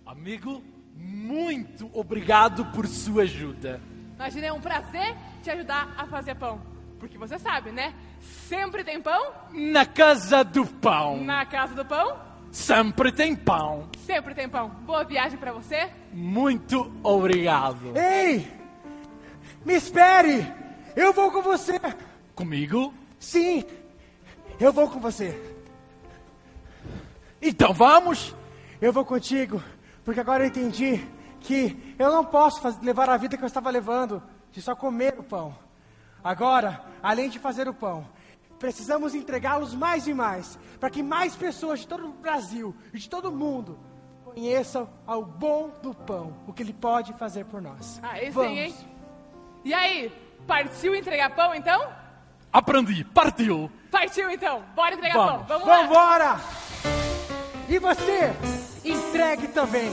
[0.05, 0.64] Amigo,
[0.96, 3.81] muito obrigado por sua ajuda.
[4.16, 6.61] Imagina, é um prazer te ajudar a fazer pão.
[6.98, 7.94] Porque você sabe, né?
[8.20, 9.33] Sempre tem pão.
[9.52, 11.22] Na casa do pão.
[11.22, 12.16] Na casa do pão.
[12.50, 13.88] Sempre tem pão.
[13.98, 14.70] Sempre tem pão.
[14.85, 15.88] Boa viagem para você.
[16.12, 17.96] Muito obrigado.
[17.96, 18.56] Ei!
[19.66, 20.46] Me espere!
[20.94, 21.81] Eu vou com você!
[22.37, 22.94] Comigo?
[23.18, 23.64] Sim!
[24.61, 25.57] Eu vou com você!
[27.42, 28.33] Então vamos!
[28.81, 29.61] Eu vou contigo,
[30.05, 31.05] porque agora eu entendi
[31.40, 35.16] que eu não posso fazer, levar a vida que eu estava levando, de só comer
[35.18, 35.59] o pão.
[36.22, 38.07] Agora, além de fazer o pão,
[38.61, 43.11] precisamos entregá-los mais e mais, para que mais pessoas de todo o Brasil e de
[43.11, 43.76] todo o mundo
[44.24, 47.98] conheçam ao bom do pão, o que ele pode fazer por nós.
[48.00, 48.57] Ah, esse Vamos.
[48.57, 48.95] hein?
[49.66, 50.12] E aí,
[50.46, 51.88] partiu entregar pão então?
[52.52, 53.68] Aprendi, partiu.
[53.90, 55.33] Partiu então, bora entregar Vamos.
[55.44, 55.59] pão.
[55.59, 55.83] Vamos lá.
[55.83, 56.40] Vambora!
[57.68, 58.33] E você,
[58.85, 59.90] entregue também.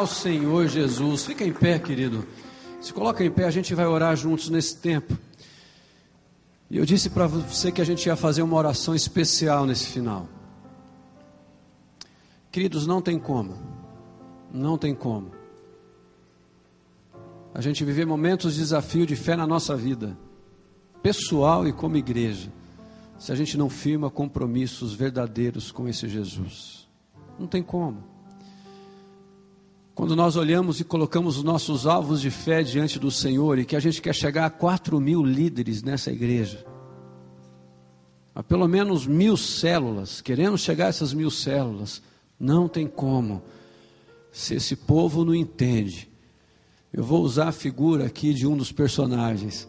[0.00, 1.26] Ao Senhor Jesus.
[1.26, 2.26] Fica em pé, querido.
[2.80, 5.16] Se coloca em pé, a gente vai orar juntos nesse tempo.
[6.70, 10.26] E eu disse para você que a gente ia fazer uma oração especial nesse final.
[12.50, 13.58] Queridos, não tem como.
[14.52, 15.32] Não tem como.
[17.52, 20.16] A gente viver momentos de desafio de fé na nossa vida,
[21.02, 22.50] pessoal e como igreja,
[23.18, 26.88] se a gente não firma compromissos verdadeiros com esse Jesus.
[27.38, 28.19] Não tem como.
[29.94, 33.76] Quando nós olhamos e colocamos os nossos alvos de fé diante do Senhor e que
[33.76, 36.64] a gente quer chegar a 4 mil líderes nessa igreja,
[38.34, 42.00] a pelo menos mil células, queremos chegar a essas mil células,
[42.38, 43.42] não tem como.
[44.32, 46.08] Se esse povo não entende,
[46.92, 49.68] eu vou usar a figura aqui de um dos personagens,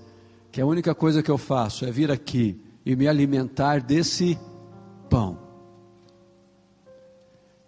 [0.51, 4.38] que a única coisa que eu faço é vir aqui e me alimentar desse
[5.09, 5.50] pão.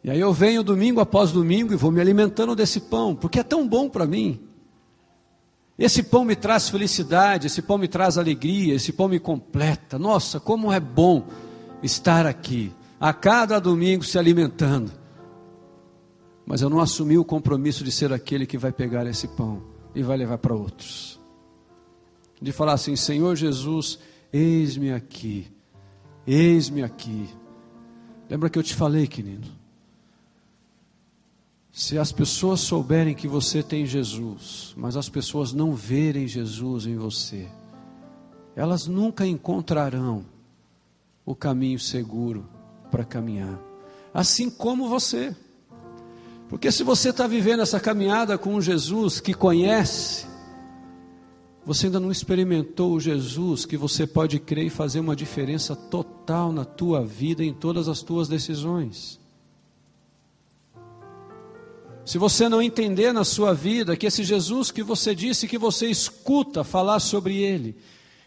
[0.04, 3.44] E aí eu venho domingo após domingo e vou me alimentando desse pão, porque é
[3.44, 4.42] tão bom para mim.
[5.80, 9.98] Esse pão me traz felicidade, esse pão me traz alegria, esse pão me completa.
[9.98, 11.26] Nossa, como é bom
[11.82, 14.92] estar aqui, a cada domingo se alimentando.
[16.46, 19.64] Mas eu não assumi o compromisso de ser aquele que vai pegar esse pão
[19.96, 21.18] e vai levar para outros.
[22.42, 23.98] De falar assim: Senhor Jesus,
[24.34, 25.48] eis-me aqui,
[26.28, 27.30] eis-me aqui.
[28.30, 29.63] Lembra que eu te falei, querido?
[31.76, 36.96] Se as pessoas souberem que você tem Jesus, mas as pessoas não verem Jesus em
[36.96, 37.48] você,
[38.56, 40.24] elas nunca encontrarão
[41.26, 42.48] o caminho seguro
[42.92, 43.60] para caminhar,
[44.14, 45.36] assim como você.
[46.48, 50.28] Porque se você está vivendo essa caminhada com um Jesus que conhece,
[51.66, 56.52] você ainda não experimentou o Jesus que você pode crer e fazer uma diferença total
[56.52, 59.23] na tua vida, em todas as tuas decisões.
[62.06, 65.88] Se você não entender na sua vida que esse Jesus que você disse que você
[65.88, 67.78] escuta falar sobre ele,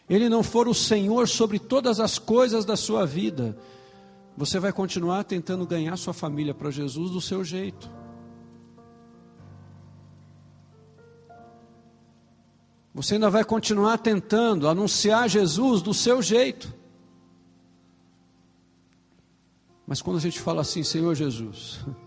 [0.09, 3.57] ele não for o Senhor sobre todas as coisas da sua vida,
[4.37, 7.91] você vai continuar tentando ganhar sua família para Jesus do seu jeito.
[12.95, 16.75] Você ainda vai continuar tentando anunciar Jesus do seu jeito.
[19.87, 21.85] Mas quando a gente fala assim, Senhor Jesus,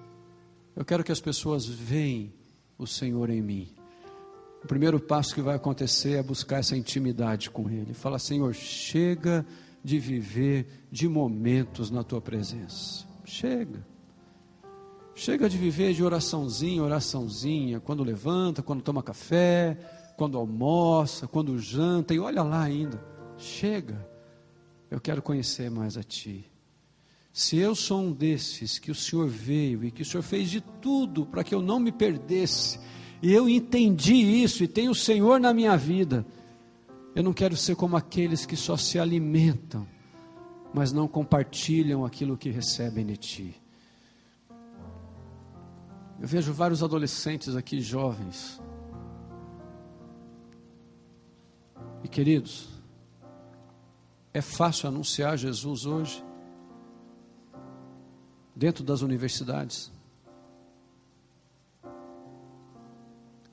[0.79, 2.31] eu quero que as pessoas vejam
[2.77, 3.67] o Senhor em mim.
[4.63, 7.93] O primeiro passo que vai acontecer é buscar essa intimidade com Ele.
[7.93, 9.45] Fala, Senhor, chega
[9.83, 13.05] de viver de momentos na Tua presença.
[13.25, 13.85] Chega.
[15.13, 19.77] Chega de viver de oraçãozinha, oraçãozinha, quando levanta, quando toma café,
[20.15, 23.03] quando almoça, quando janta, e olha lá ainda.
[23.37, 24.09] Chega.
[24.89, 26.48] Eu quero conhecer mais a Ti.
[27.31, 30.61] Se eu sou um desses que o Senhor veio e que o Senhor fez de
[30.61, 32.79] tudo para que eu não me perdesse,
[33.21, 36.25] e eu entendi isso e tenho o Senhor na minha vida,
[37.15, 39.87] eu não quero ser como aqueles que só se alimentam,
[40.73, 43.61] mas não compartilham aquilo que recebem de Ti.
[46.19, 48.61] Eu vejo vários adolescentes aqui, jovens.
[52.03, 52.67] E queridos,
[54.33, 56.23] é fácil anunciar Jesus hoje?
[58.59, 59.89] Dentro das universidades.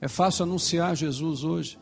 [0.01, 1.79] É fácil anunciar Jesus hoje.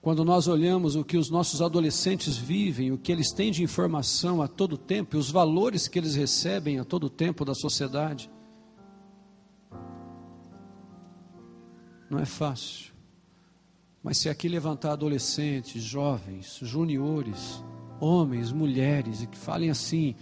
[0.00, 4.40] Quando nós olhamos o que os nossos adolescentes vivem, o que eles têm de informação
[4.40, 8.28] a todo tempo e os valores que eles recebem a todo tempo da sociedade.
[12.10, 12.92] Não é fácil.
[14.02, 17.62] Mas se aqui levantar adolescentes, jovens, juniores,
[18.00, 20.16] homens, mulheres, e que falem assim: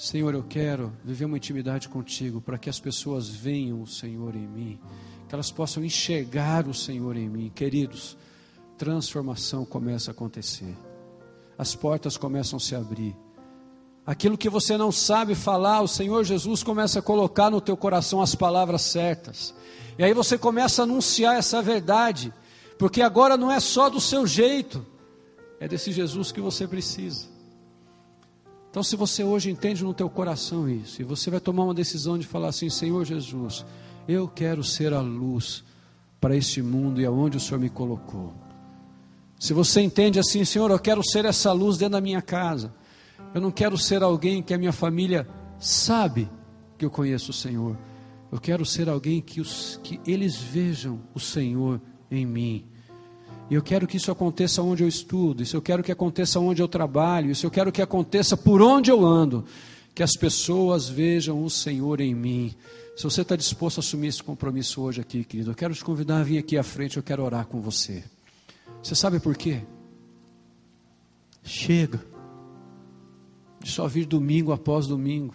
[0.00, 4.46] Senhor, eu quero viver uma intimidade contigo para que as pessoas venham o Senhor em
[4.46, 4.80] mim,
[5.28, 7.52] que elas possam enxergar o Senhor em mim.
[7.54, 8.16] Queridos,
[8.78, 10.74] transformação começa a acontecer,
[11.58, 13.14] as portas começam a se abrir.
[14.06, 18.22] Aquilo que você não sabe falar, o Senhor Jesus começa a colocar no teu coração
[18.22, 19.54] as palavras certas.
[19.98, 22.32] E aí você começa a anunciar essa verdade,
[22.78, 24.82] porque agora não é só do seu jeito,
[25.60, 27.39] é desse Jesus que você precisa.
[28.70, 32.16] Então, se você hoje entende no teu coração isso, e você vai tomar uma decisão
[32.16, 33.66] de falar assim: Senhor Jesus,
[34.06, 35.64] eu quero ser a luz
[36.20, 38.32] para este mundo e aonde o Senhor me colocou.
[39.38, 42.72] Se você entende assim, Senhor, eu quero ser essa luz dentro da minha casa.
[43.34, 45.26] Eu não quero ser alguém que a minha família
[45.58, 46.28] sabe
[46.76, 47.76] que eu conheço o Senhor.
[48.30, 52.66] Eu quero ser alguém que, os, que eles vejam o Senhor em mim.
[53.50, 56.62] E eu quero que isso aconteça onde eu estudo, isso eu quero que aconteça onde
[56.62, 59.44] eu trabalho, isso eu quero que aconteça por onde eu ando.
[59.92, 62.54] que as pessoas vejam o Senhor em mim.
[62.96, 66.20] Se você está disposto a assumir esse compromisso hoje aqui, querido, eu quero te convidar
[66.20, 68.04] a vir aqui à frente, eu quero orar com você.
[68.82, 69.62] Você sabe por quê?
[71.42, 72.00] Chega
[73.62, 75.34] de só vir domingo após domingo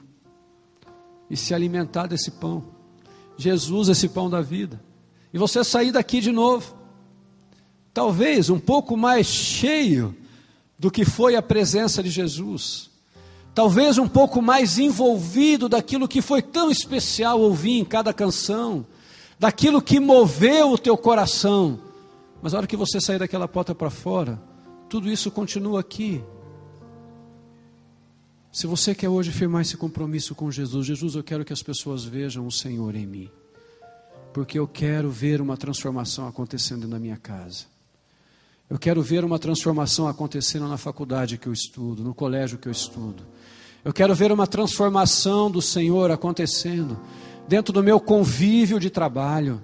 [1.29, 2.63] e se alimentar desse pão.
[3.37, 4.81] Jesus, esse pão da vida.
[5.33, 6.74] E você sair daqui de novo,
[7.95, 10.13] talvez um pouco mais cheio
[10.77, 12.89] do que foi a presença de Jesus.
[13.53, 18.85] Talvez um pouco mais envolvido daquilo que foi tão especial ouvir em cada canção,
[19.39, 21.79] daquilo que moveu o teu coração.
[22.41, 24.41] Mas a hora que você sair daquela porta para fora,
[24.89, 26.21] tudo isso continua aqui.
[28.51, 32.03] Se você quer hoje firmar esse compromisso com Jesus, Jesus, eu quero que as pessoas
[32.03, 33.31] vejam o Senhor em mim,
[34.33, 37.73] porque eu quero ver uma transformação acontecendo na minha casa.
[38.69, 42.71] Eu quero ver uma transformação acontecendo na faculdade que eu estudo, no colégio que eu
[42.71, 43.23] estudo.
[43.83, 46.99] Eu quero ver uma transformação do Senhor acontecendo
[47.47, 49.61] dentro do meu convívio de trabalho.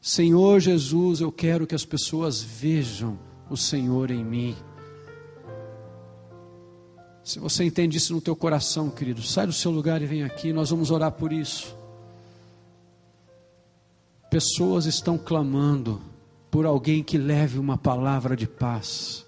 [0.00, 4.56] Senhor Jesus, eu quero que as pessoas vejam o Senhor em mim.
[7.24, 10.52] Se você entende isso no teu coração, querido, sai do seu lugar e vem aqui,
[10.52, 11.74] nós vamos orar por isso.
[14.28, 16.11] Pessoas estão clamando
[16.52, 19.24] por alguém que leve uma palavra de paz.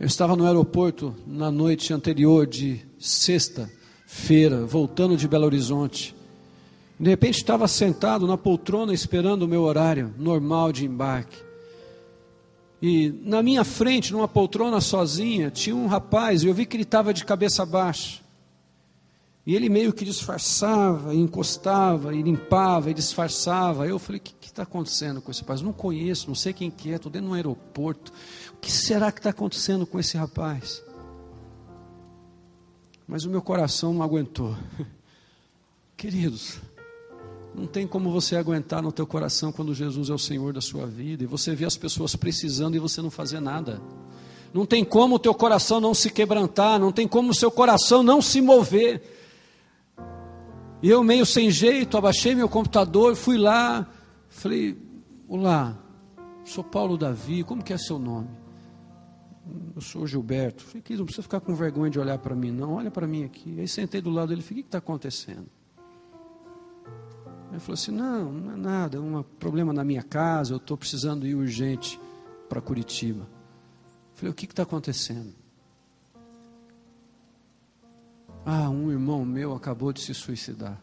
[0.00, 6.12] Eu estava no aeroporto na noite anterior de sexta-feira, voltando de Belo Horizonte.
[6.98, 11.38] De repente estava sentado na poltrona esperando o meu horário normal de embarque.
[12.82, 16.82] E na minha frente, numa poltrona sozinha, tinha um rapaz, e eu vi que ele
[16.82, 18.22] estava de cabeça baixa.
[19.46, 23.86] E ele meio que disfarçava, encostava, e limpava, e disfarçava.
[23.86, 25.62] Eu falei, que está acontecendo com esse rapaz?
[25.62, 28.12] Não conheço, não sei quem que é, estou dentro de um aeroporto.
[28.52, 30.82] O que será que está acontecendo com esse rapaz?
[33.06, 34.56] Mas o meu coração não aguentou.
[35.96, 36.58] Queridos,
[37.54, 40.86] não tem como você aguentar no teu coração quando Jesus é o Senhor da sua
[40.86, 43.80] vida e você vê as pessoas precisando e você não fazer nada.
[44.52, 48.02] Não tem como o teu coração não se quebrantar, não tem como o seu coração
[48.02, 49.02] não se mover.
[50.82, 53.86] E eu, meio sem jeito, abaixei meu computador, fui lá,
[54.30, 54.80] falei:
[55.28, 55.76] Olá,
[56.44, 58.28] sou Paulo Davi, como que é seu nome?
[59.74, 60.62] Eu sou Gilberto.
[60.62, 62.74] Falei, querido, não precisa ficar com vergonha de olhar para mim, não.
[62.74, 63.58] Olha para mim aqui.
[63.58, 65.46] Aí sentei do lado dele, falei: O que está acontecendo?
[67.50, 70.76] Ele falou assim: Não, não é nada, é um problema na minha casa, eu estou
[70.76, 72.00] precisando ir urgente
[72.48, 73.28] para Curitiba.
[74.14, 75.34] Falei: O que está acontecendo?
[78.44, 80.80] Ah, um irmão meu acabou de se suicidar.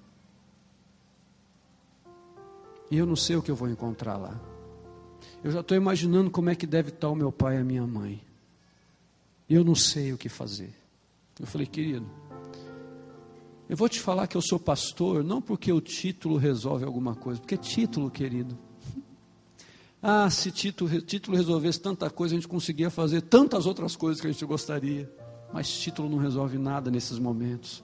[2.90, 4.40] E eu não sei o que eu vou encontrar lá.
[5.44, 7.86] Eu já estou imaginando como é que deve estar o meu pai e a minha
[7.86, 8.22] mãe.
[9.50, 10.74] Eu não sei o que fazer.
[11.40, 12.10] Eu falei, querido,
[13.70, 17.40] eu vou te falar que eu sou pastor, não porque o título resolve alguma coisa,
[17.40, 18.58] porque título, querido.
[20.00, 24.28] Ah, se título, título resolvesse tanta coisa, a gente conseguia fazer tantas outras coisas que
[24.28, 25.12] a gente gostaria.
[25.52, 27.84] Mas título não resolve nada nesses momentos.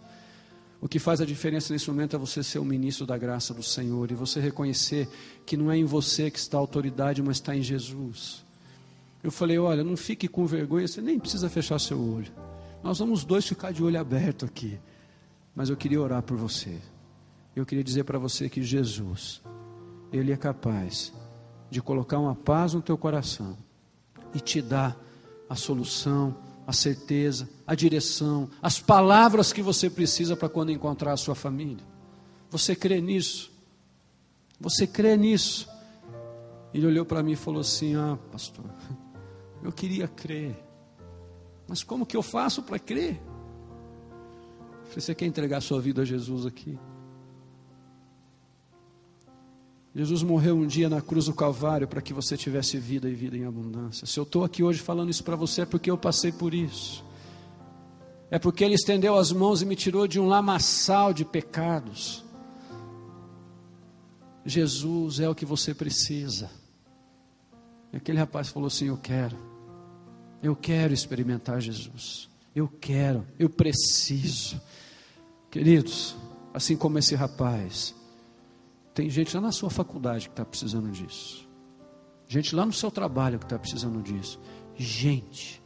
[0.84, 3.64] O que faz a diferença nesse momento é você ser o ministro da graça do
[3.64, 5.08] Senhor e você reconhecer
[5.46, 8.44] que não é em você que está a autoridade, mas está em Jesus.
[9.24, 12.30] Eu falei: olha, não fique com vergonha, você nem precisa fechar seu olho.
[12.84, 14.78] Nós vamos dois ficar de olho aberto aqui.
[15.56, 16.78] Mas eu queria orar por você.
[17.56, 19.42] Eu queria dizer para você que Jesus,
[20.12, 21.14] Ele é capaz
[21.70, 23.58] de colocar uma paz no teu coração
[24.34, 25.02] e te dar
[25.50, 26.36] a solução
[26.66, 31.86] a certeza, a direção, as palavras que você precisa para quando encontrar a sua família.
[32.50, 33.52] Você crê nisso?
[34.60, 35.68] Você crê nisso?
[36.74, 38.66] Ele olhou para mim e falou assim: Ah, pastor,
[39.62, 40.56] eu queria crer,
[41.68, 43.22] mas como que eu faço para crer?
[44.96, 46.78] Você quer entregar sua vida a Jesus aqui?
[49.96, 53.38] Jesus morreu um dia na cruz do Calvário para que você tivesse vida e vida
[53.38, 54.08] em abundância.
[54.08, 57.06] Se eu estou aqui hoje falando isso para você é porque eu passei por isso.
[58.32, 62.26] É porque Ele estendeu as mãos e me tirou de um lamaçal de pecados.
[64.44, 66.50] Jesus é o que você precisa.
[67.94, 69.38] E aquele rapaz falou assim: Eu quero,
[70.42, 72.28] eu quero experimentar Jesus.
[72.56, 74.60] Eu quero, eu preciso.
[75.52, 76.16] Queridos,
[76.52, 77.94] assim como esse rapaz,
[78.94, 81.48] tem gente lá na sua faculdade que está precisando disso.
[82.28, 84.40] Gente lá no seu trabalho que está precisando disso.
[84.76, 85.62] Gente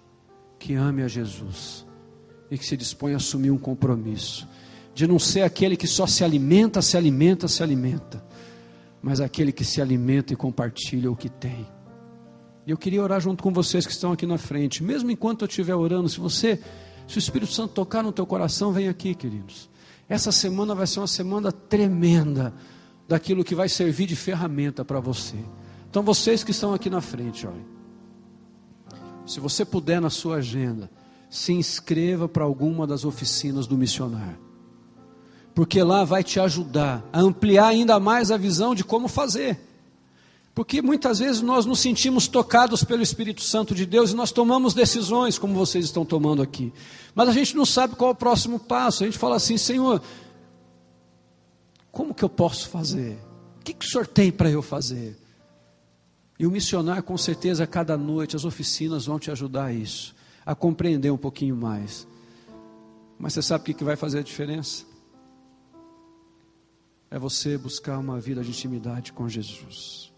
[0.60, 1.86] que ame a Jesus
[2.50, 4.48] e que se dispõe a assumir um compromisso
[4.94, 8.26] de não ser aquele que só se alimenta, se alimenta, se alimenta,
[9.02, 11.68] mas aquele que se alimenta e compartilha o que tem.
[12.66, 15.48] E eu queria orar junto com vocês que estão aqui na frente, mesmo enquanto eu
[15.48, 16.60] estiver orando, se você
[17.08, 19.70] Se o Espírito Santo tocar no teu coração, vem aqui, queridos.
[20.10, 22.54] Essa semana vai ser uma semana tremenda
[23.08, 25.38] daquilo que vai servir de ferramenta para você.
[25.90, 27.66] Então, vocês que estão aqui na frente, olhem.
[29.26, 30.90] Se você puder na sua agenda,
[31.30, 34.40] se inscreva para alguma das oficinas do missionário.
[35.54, 39.60] Porque lá vai te ajudar a ampliar ainda mais a visão de como fazer.
[40.54, 44.74] Porque muitas vezes nós nos sentimos tocados pelo Espírito Santo de Deus e nós tomamos
[44.74, 46.74] decisões, como vocês estão tomando aqui.
[47.14, 49.04] Mas a gente não sabe qual é o próximo passo.
[49.04, 50.02] A gente fala assim: Senhor,
[51.98, 53.18] como que eu posso fazer?
[53.60, 55.18] O que, que o Senhor tem para eu fazer?
[56.38, 60.54] E o missionário, com certeza, cada noite, as oficinas vão te ajudar a isso, a
[60.54, 62.08] compreender um pouquinho mais.
[63.18, 64.86] Mas você sabe o que, que vai fazer a diferença?
[67.10, 70.14] É você buscar uma vida de intimidade com Jesus.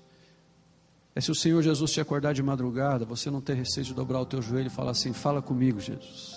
[1.15, 4.19] É se o Senhor Jesus te acordar de madrugada, você não ter receio de dobrar
[4.19, 6.36] o teu joelho e falar assim: fala comigo, Jesus.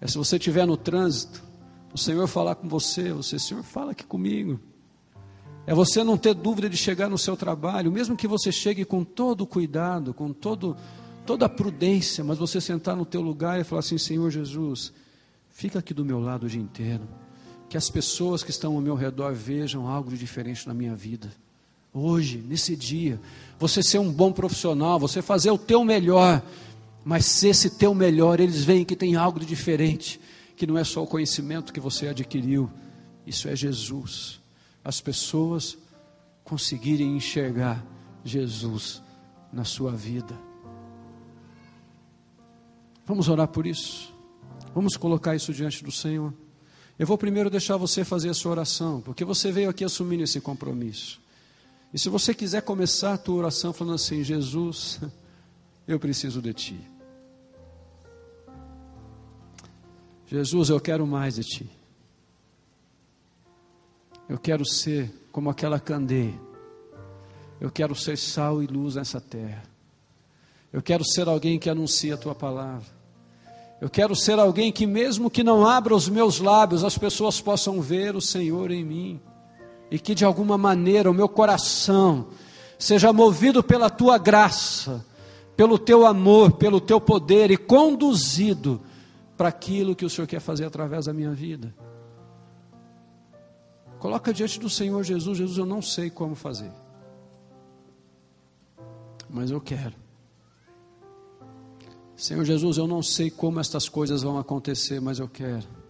[0.00, 1.53] É se você estiver no trânsito,
[1.94, 4.60] o Senhor falar com você, você, Senhor, fala aqui comigo.
[5.66, 9.02] É você não ter dúvida de chegar no seu trabalho, mesmo que você chegue com
[9.02, 10.76] todo cuidado, com todo,
[11.24, 14.92] toda a prudência, mas você sentar no teu lugar e falar assim: Senhor Jesus,
[15.48, 17.08] fica aqui do meu lado o dia inteiro.
[17.70, 21.30] Que as pessoas que estão ao meu redor vejam algo de diferente na minha vida
[21.94, 23.20] hoje, nesse dia,
[23.56, 26.42] você ser um bom profissional, você fazer o teu melhor,
[27.04, 30.20] mas se esse teu melhor, eles veem que tem algo de diferente,
[30.64, 32.70] que não é só o conhecimento que você adquiriu,
[33.26, 34.40] isso é Jesus.
[34.82, 35.76] As pessoas
[36.42, 37.84] conseguirem enxergar
[38.24, 39.02] Jesus
[39.52, 40.34] na sua vida.
[43.04, 44.10] Vamos orar por isso.
[44.74, 46.32] Vamos colocar isso diante do Senhor.
[46.98, 50.40] Eu vou primeiro deixar você fazer a sua oração, porque você veio aqui assumindo esse
[50.40, 51.20] compromisso.
[51.92, 54.98] E se você quiser começar a tua oração falando assim: Jesus,
[55.86, 56.93] eu preciso de ti.
[60.26, 61.70] Jesus, eu quero mais de ti.
[64.28, 66.40] Eu quero ser como aquela candeia.
[67.60, 69.62] Eu quero ser sal e luz nessa terra.
[70.72, 72.86] Eu quero ser alguém que anuncia a tua palavra.
[73.80, 77.80] Eu quero ser alguém que, mesmo que não abra os meus lábios, as pessoas possam
[77.80, 79.20] ver o Senhor em mim
[79.90, 82.28] e que de alguma maneira o meu coração
[82.78, 85.04] seja movido pela tua graça,
[85.56, 88.80] pelo teu amor, pelo teu poder e conduzido
[89.36, 91.74] para aquilo que o Senhor quer fazer através da minha vida.
[93.98, 96.72] Coloca diante do Senhor Jesus, Jesus, eu não sei como fazer,
[99.28, 99.94] mas eu quero.
[102.16, 105.83] Senhor Jesus, eu não sei como estas coisas vão acontecer, mas eu quero.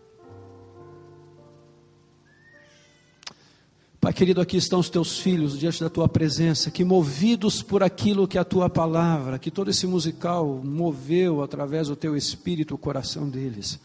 [4.04, 8.28] Pai querido, aqui estão os teus filhos diante da tua presença, que movidos por aquilo
[8.28, 12.78] que é a tua palavra, que todo esse musical moveu através do teu espírito o
[12.78, 13.80] coração deles,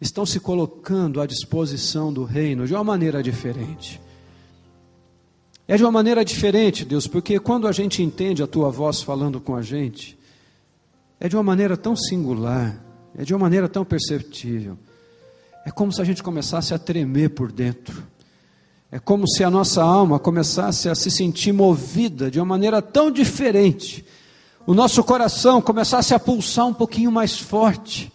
[0.00, 4.00] estão se colocando à disposição do reino de uma maneira diferente.
[5.66, 9.40] É de uma maneira diferente, Deus, porque quando a gente entende a tua voz falando
[9.40, 10.16] com a gente,
[11.18, 12.80] é de uma maneira tão singular,
[13.18, 14.78] é de uma maneira tão perceptível.
[15.66, 18.13] É como se a gente começasse a tremer por dentro
[18.90, 23.10] é como se a nossa alma começasse a se sentir movida de uma maneira tão
[23.10, 24.04] diferente.
[24.66, 28.12] O nosso coração começasse a pulsar um pouquinho mais forte.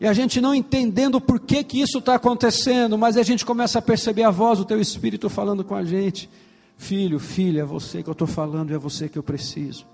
[0.00, 3.78] E a gente não entendendo por que, que isso está acontecendo, mas a gente começa
[3.78, 6.28] a perceber a voz do teu Espírito falando com a gente.
[6.76, 9.86] Filho, filha, é você que eu estou falando, é você que eu preciso.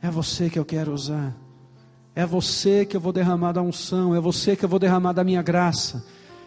[0.00, 1.36] É você que eu quero usar.
[2.14, 5.24] É você que eu vou derramar da unção, é você que eu vou derramar da
[5.24, 6.04] minha graça.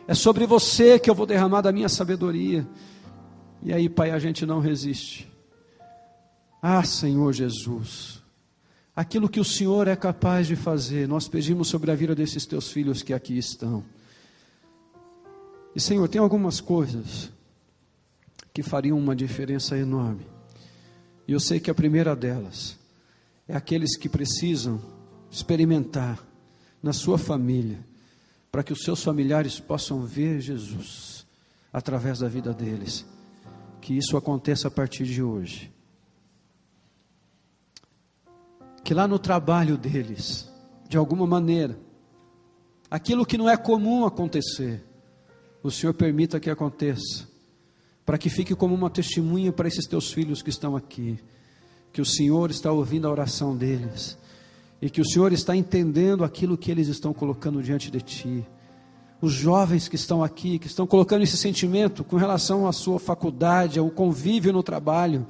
[0.07, 2.67] É sobre você que eu vou derramar da minha sabedoria.
[3.63, 5.31] E aí, Pai, a gente não resiste.
[6.61, 8.21] Ah, Senhor Jesus,
[8.95, 12.71] aquilo que o Senhor é capaz de fazer, nós pedimos sobre a vida desses teus
[12.71, 13.83] filhos que aqui estão.
[15.75, 17.31] E, Senhor, tem algumas coisas
[18.53, 20.25] que fariam uma diferença enorme.
[21.27, 22.77] E eu sei que a primeira delas
[23.47, 24.79] é aqueles que precisam
[25.29, 26.23] experimentar
[26.81, 27.79] na sua família
[28.55, 31.27] para que os seus familiares possam ver Jesus
[31.73, 33.05] através da vida deles.
[33.81, 35.69] Que isso aconteça a partir de hoje.
[38.81, 40.49] Que lá no trabalho deles,
[40.87, 41.77] de alguma maneira,
[42.89, 44.81] aquilo que não é comum acontecer,
[45.61, 47.27] o Senhor permita que aconteça,
[48.05, 51.19] para que fique como uma testemunha para esses teus filhos que estão aqui,
[51.91, 54.17] que o Senhor está ouvindo a oração deles
[54.85, 58.45] e que o Senhor está entendendo aquilo que eles estão colocando diante de Ti.
[59.19, 63.79] Os jovens que estão aqui, que estão colocando esse sentimento com relação à sua faculdade,
[63.79, 65.25] ao convívio no trabalho.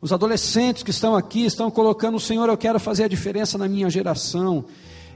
[0.00, 3.88] Os adolescentes que estão aqui estão colocando, Senhor, eu quero fazer a diferença na minha
[3.88, 4.64] geração.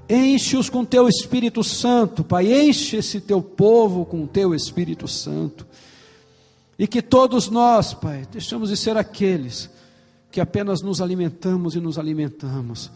[0.09, 2.53] Enche-os com teu Espírito Santo, Pai.
[2.53, 5.67] Enche esse teu povo com teu Espírito Santo.
[6.79, 9.69] E que todos nós, Pai, deixamos de ser aqueles
[10.31, 12.89] que apenas nos alimentamos e nos alimentamos,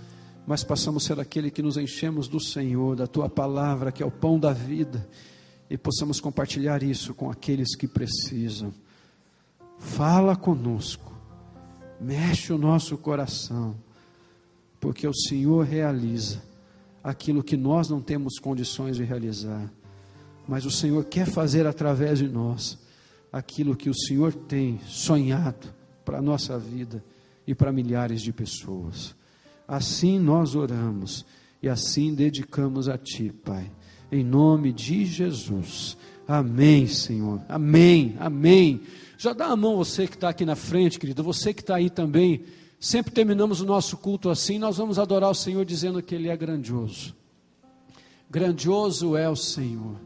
[0.49, 4.07] mas passamos a ser aquele que nos enchemos do Senhor, da tua palavra, que é
[4.07, 5.07] o pão da vida,
[5.69, 8.73] e possamos compartilhar isso com aqueles que precisam.
[9.79, 11.13] Fala conosco,
[12.01, 13.77] mexe o nosso coração,
[14.81, 16.43] porque o Senhor realiza
[17.05, 19.71] aquilo que nós não temos condições de realizar,
[20.49, 22.79] mas o Senhor quer fazer através de nós
[23.31, 25.69] aquilo que o Senhor tem sonhado
[26.07, 27.05] para a nossa vida
[27.47, 29.15] e para milhares de pessoas.
[29.69, 31.27] Assim nós oramos
[31.63, 33.71] e assim dedicamos a Ti, Pai,
[34.11, 35.99] em nome de Jesus.
[36.27, 37.43] Amém, Senhor.
[37.47, 38.81] Amém, amém.
[39.19, 41.91] Já dá a mão você que está aqui na frente, querido, você que está aí
[41.91, 42.45] também.
[42.81, 46.37] Sempre terminamos o nosso culto assim, nós vamos adorar o Senhor dizendo que Ele é
[46.37, 47.15] grandioso.
[48.31, 49.97] Grandioso é o Senhor,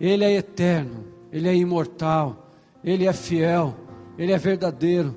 [0.00, 2.50] Ele é eterno, Ele é imortal,
[2.82, 3.76] Ele é fiel,
[4.16, 5.14] Ele é verdadeiro,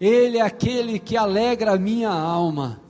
[0.00, 2.80] Ele é aquele que alegra a minha alma,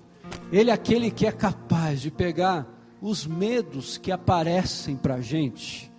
[0.52, 2.66] Ele é aquele que é capaz de pegar
[3.00, 5.90] os medos que aparecem para a gente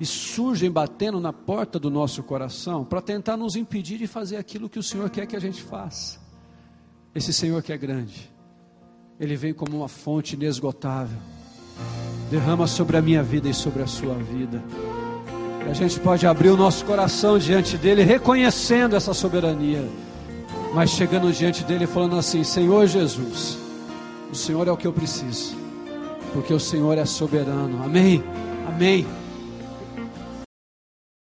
[0.00, 4.68] e surgem batendo na porta do nosso coração para tentar nos impedir de fazer aquilo
[4.68, 6.18] que o Senhor quer que a gente faça.
[7.14, 8.32] Esse Senhor que é grande,
[9.18, 11.18] Ele vem como uma fonte inesgotável,
[12.30, 14.62] derrama sobre a minha vida e sobre a sua vida.
[15.66, 19.86] E a gente pode abrir o nosso coração diante dele, reconhecendo essa soberania,
[20.72, 23.58] mas chegando diante dele falando assim: Senhor Jesus,
[24.30, 25.56] o Senhor é o que eu preciso,
[26.32, 27.82] porque o Senhor é soberano.
[27.82, 28.22] Amém.
[28.66, 29.06] Amém.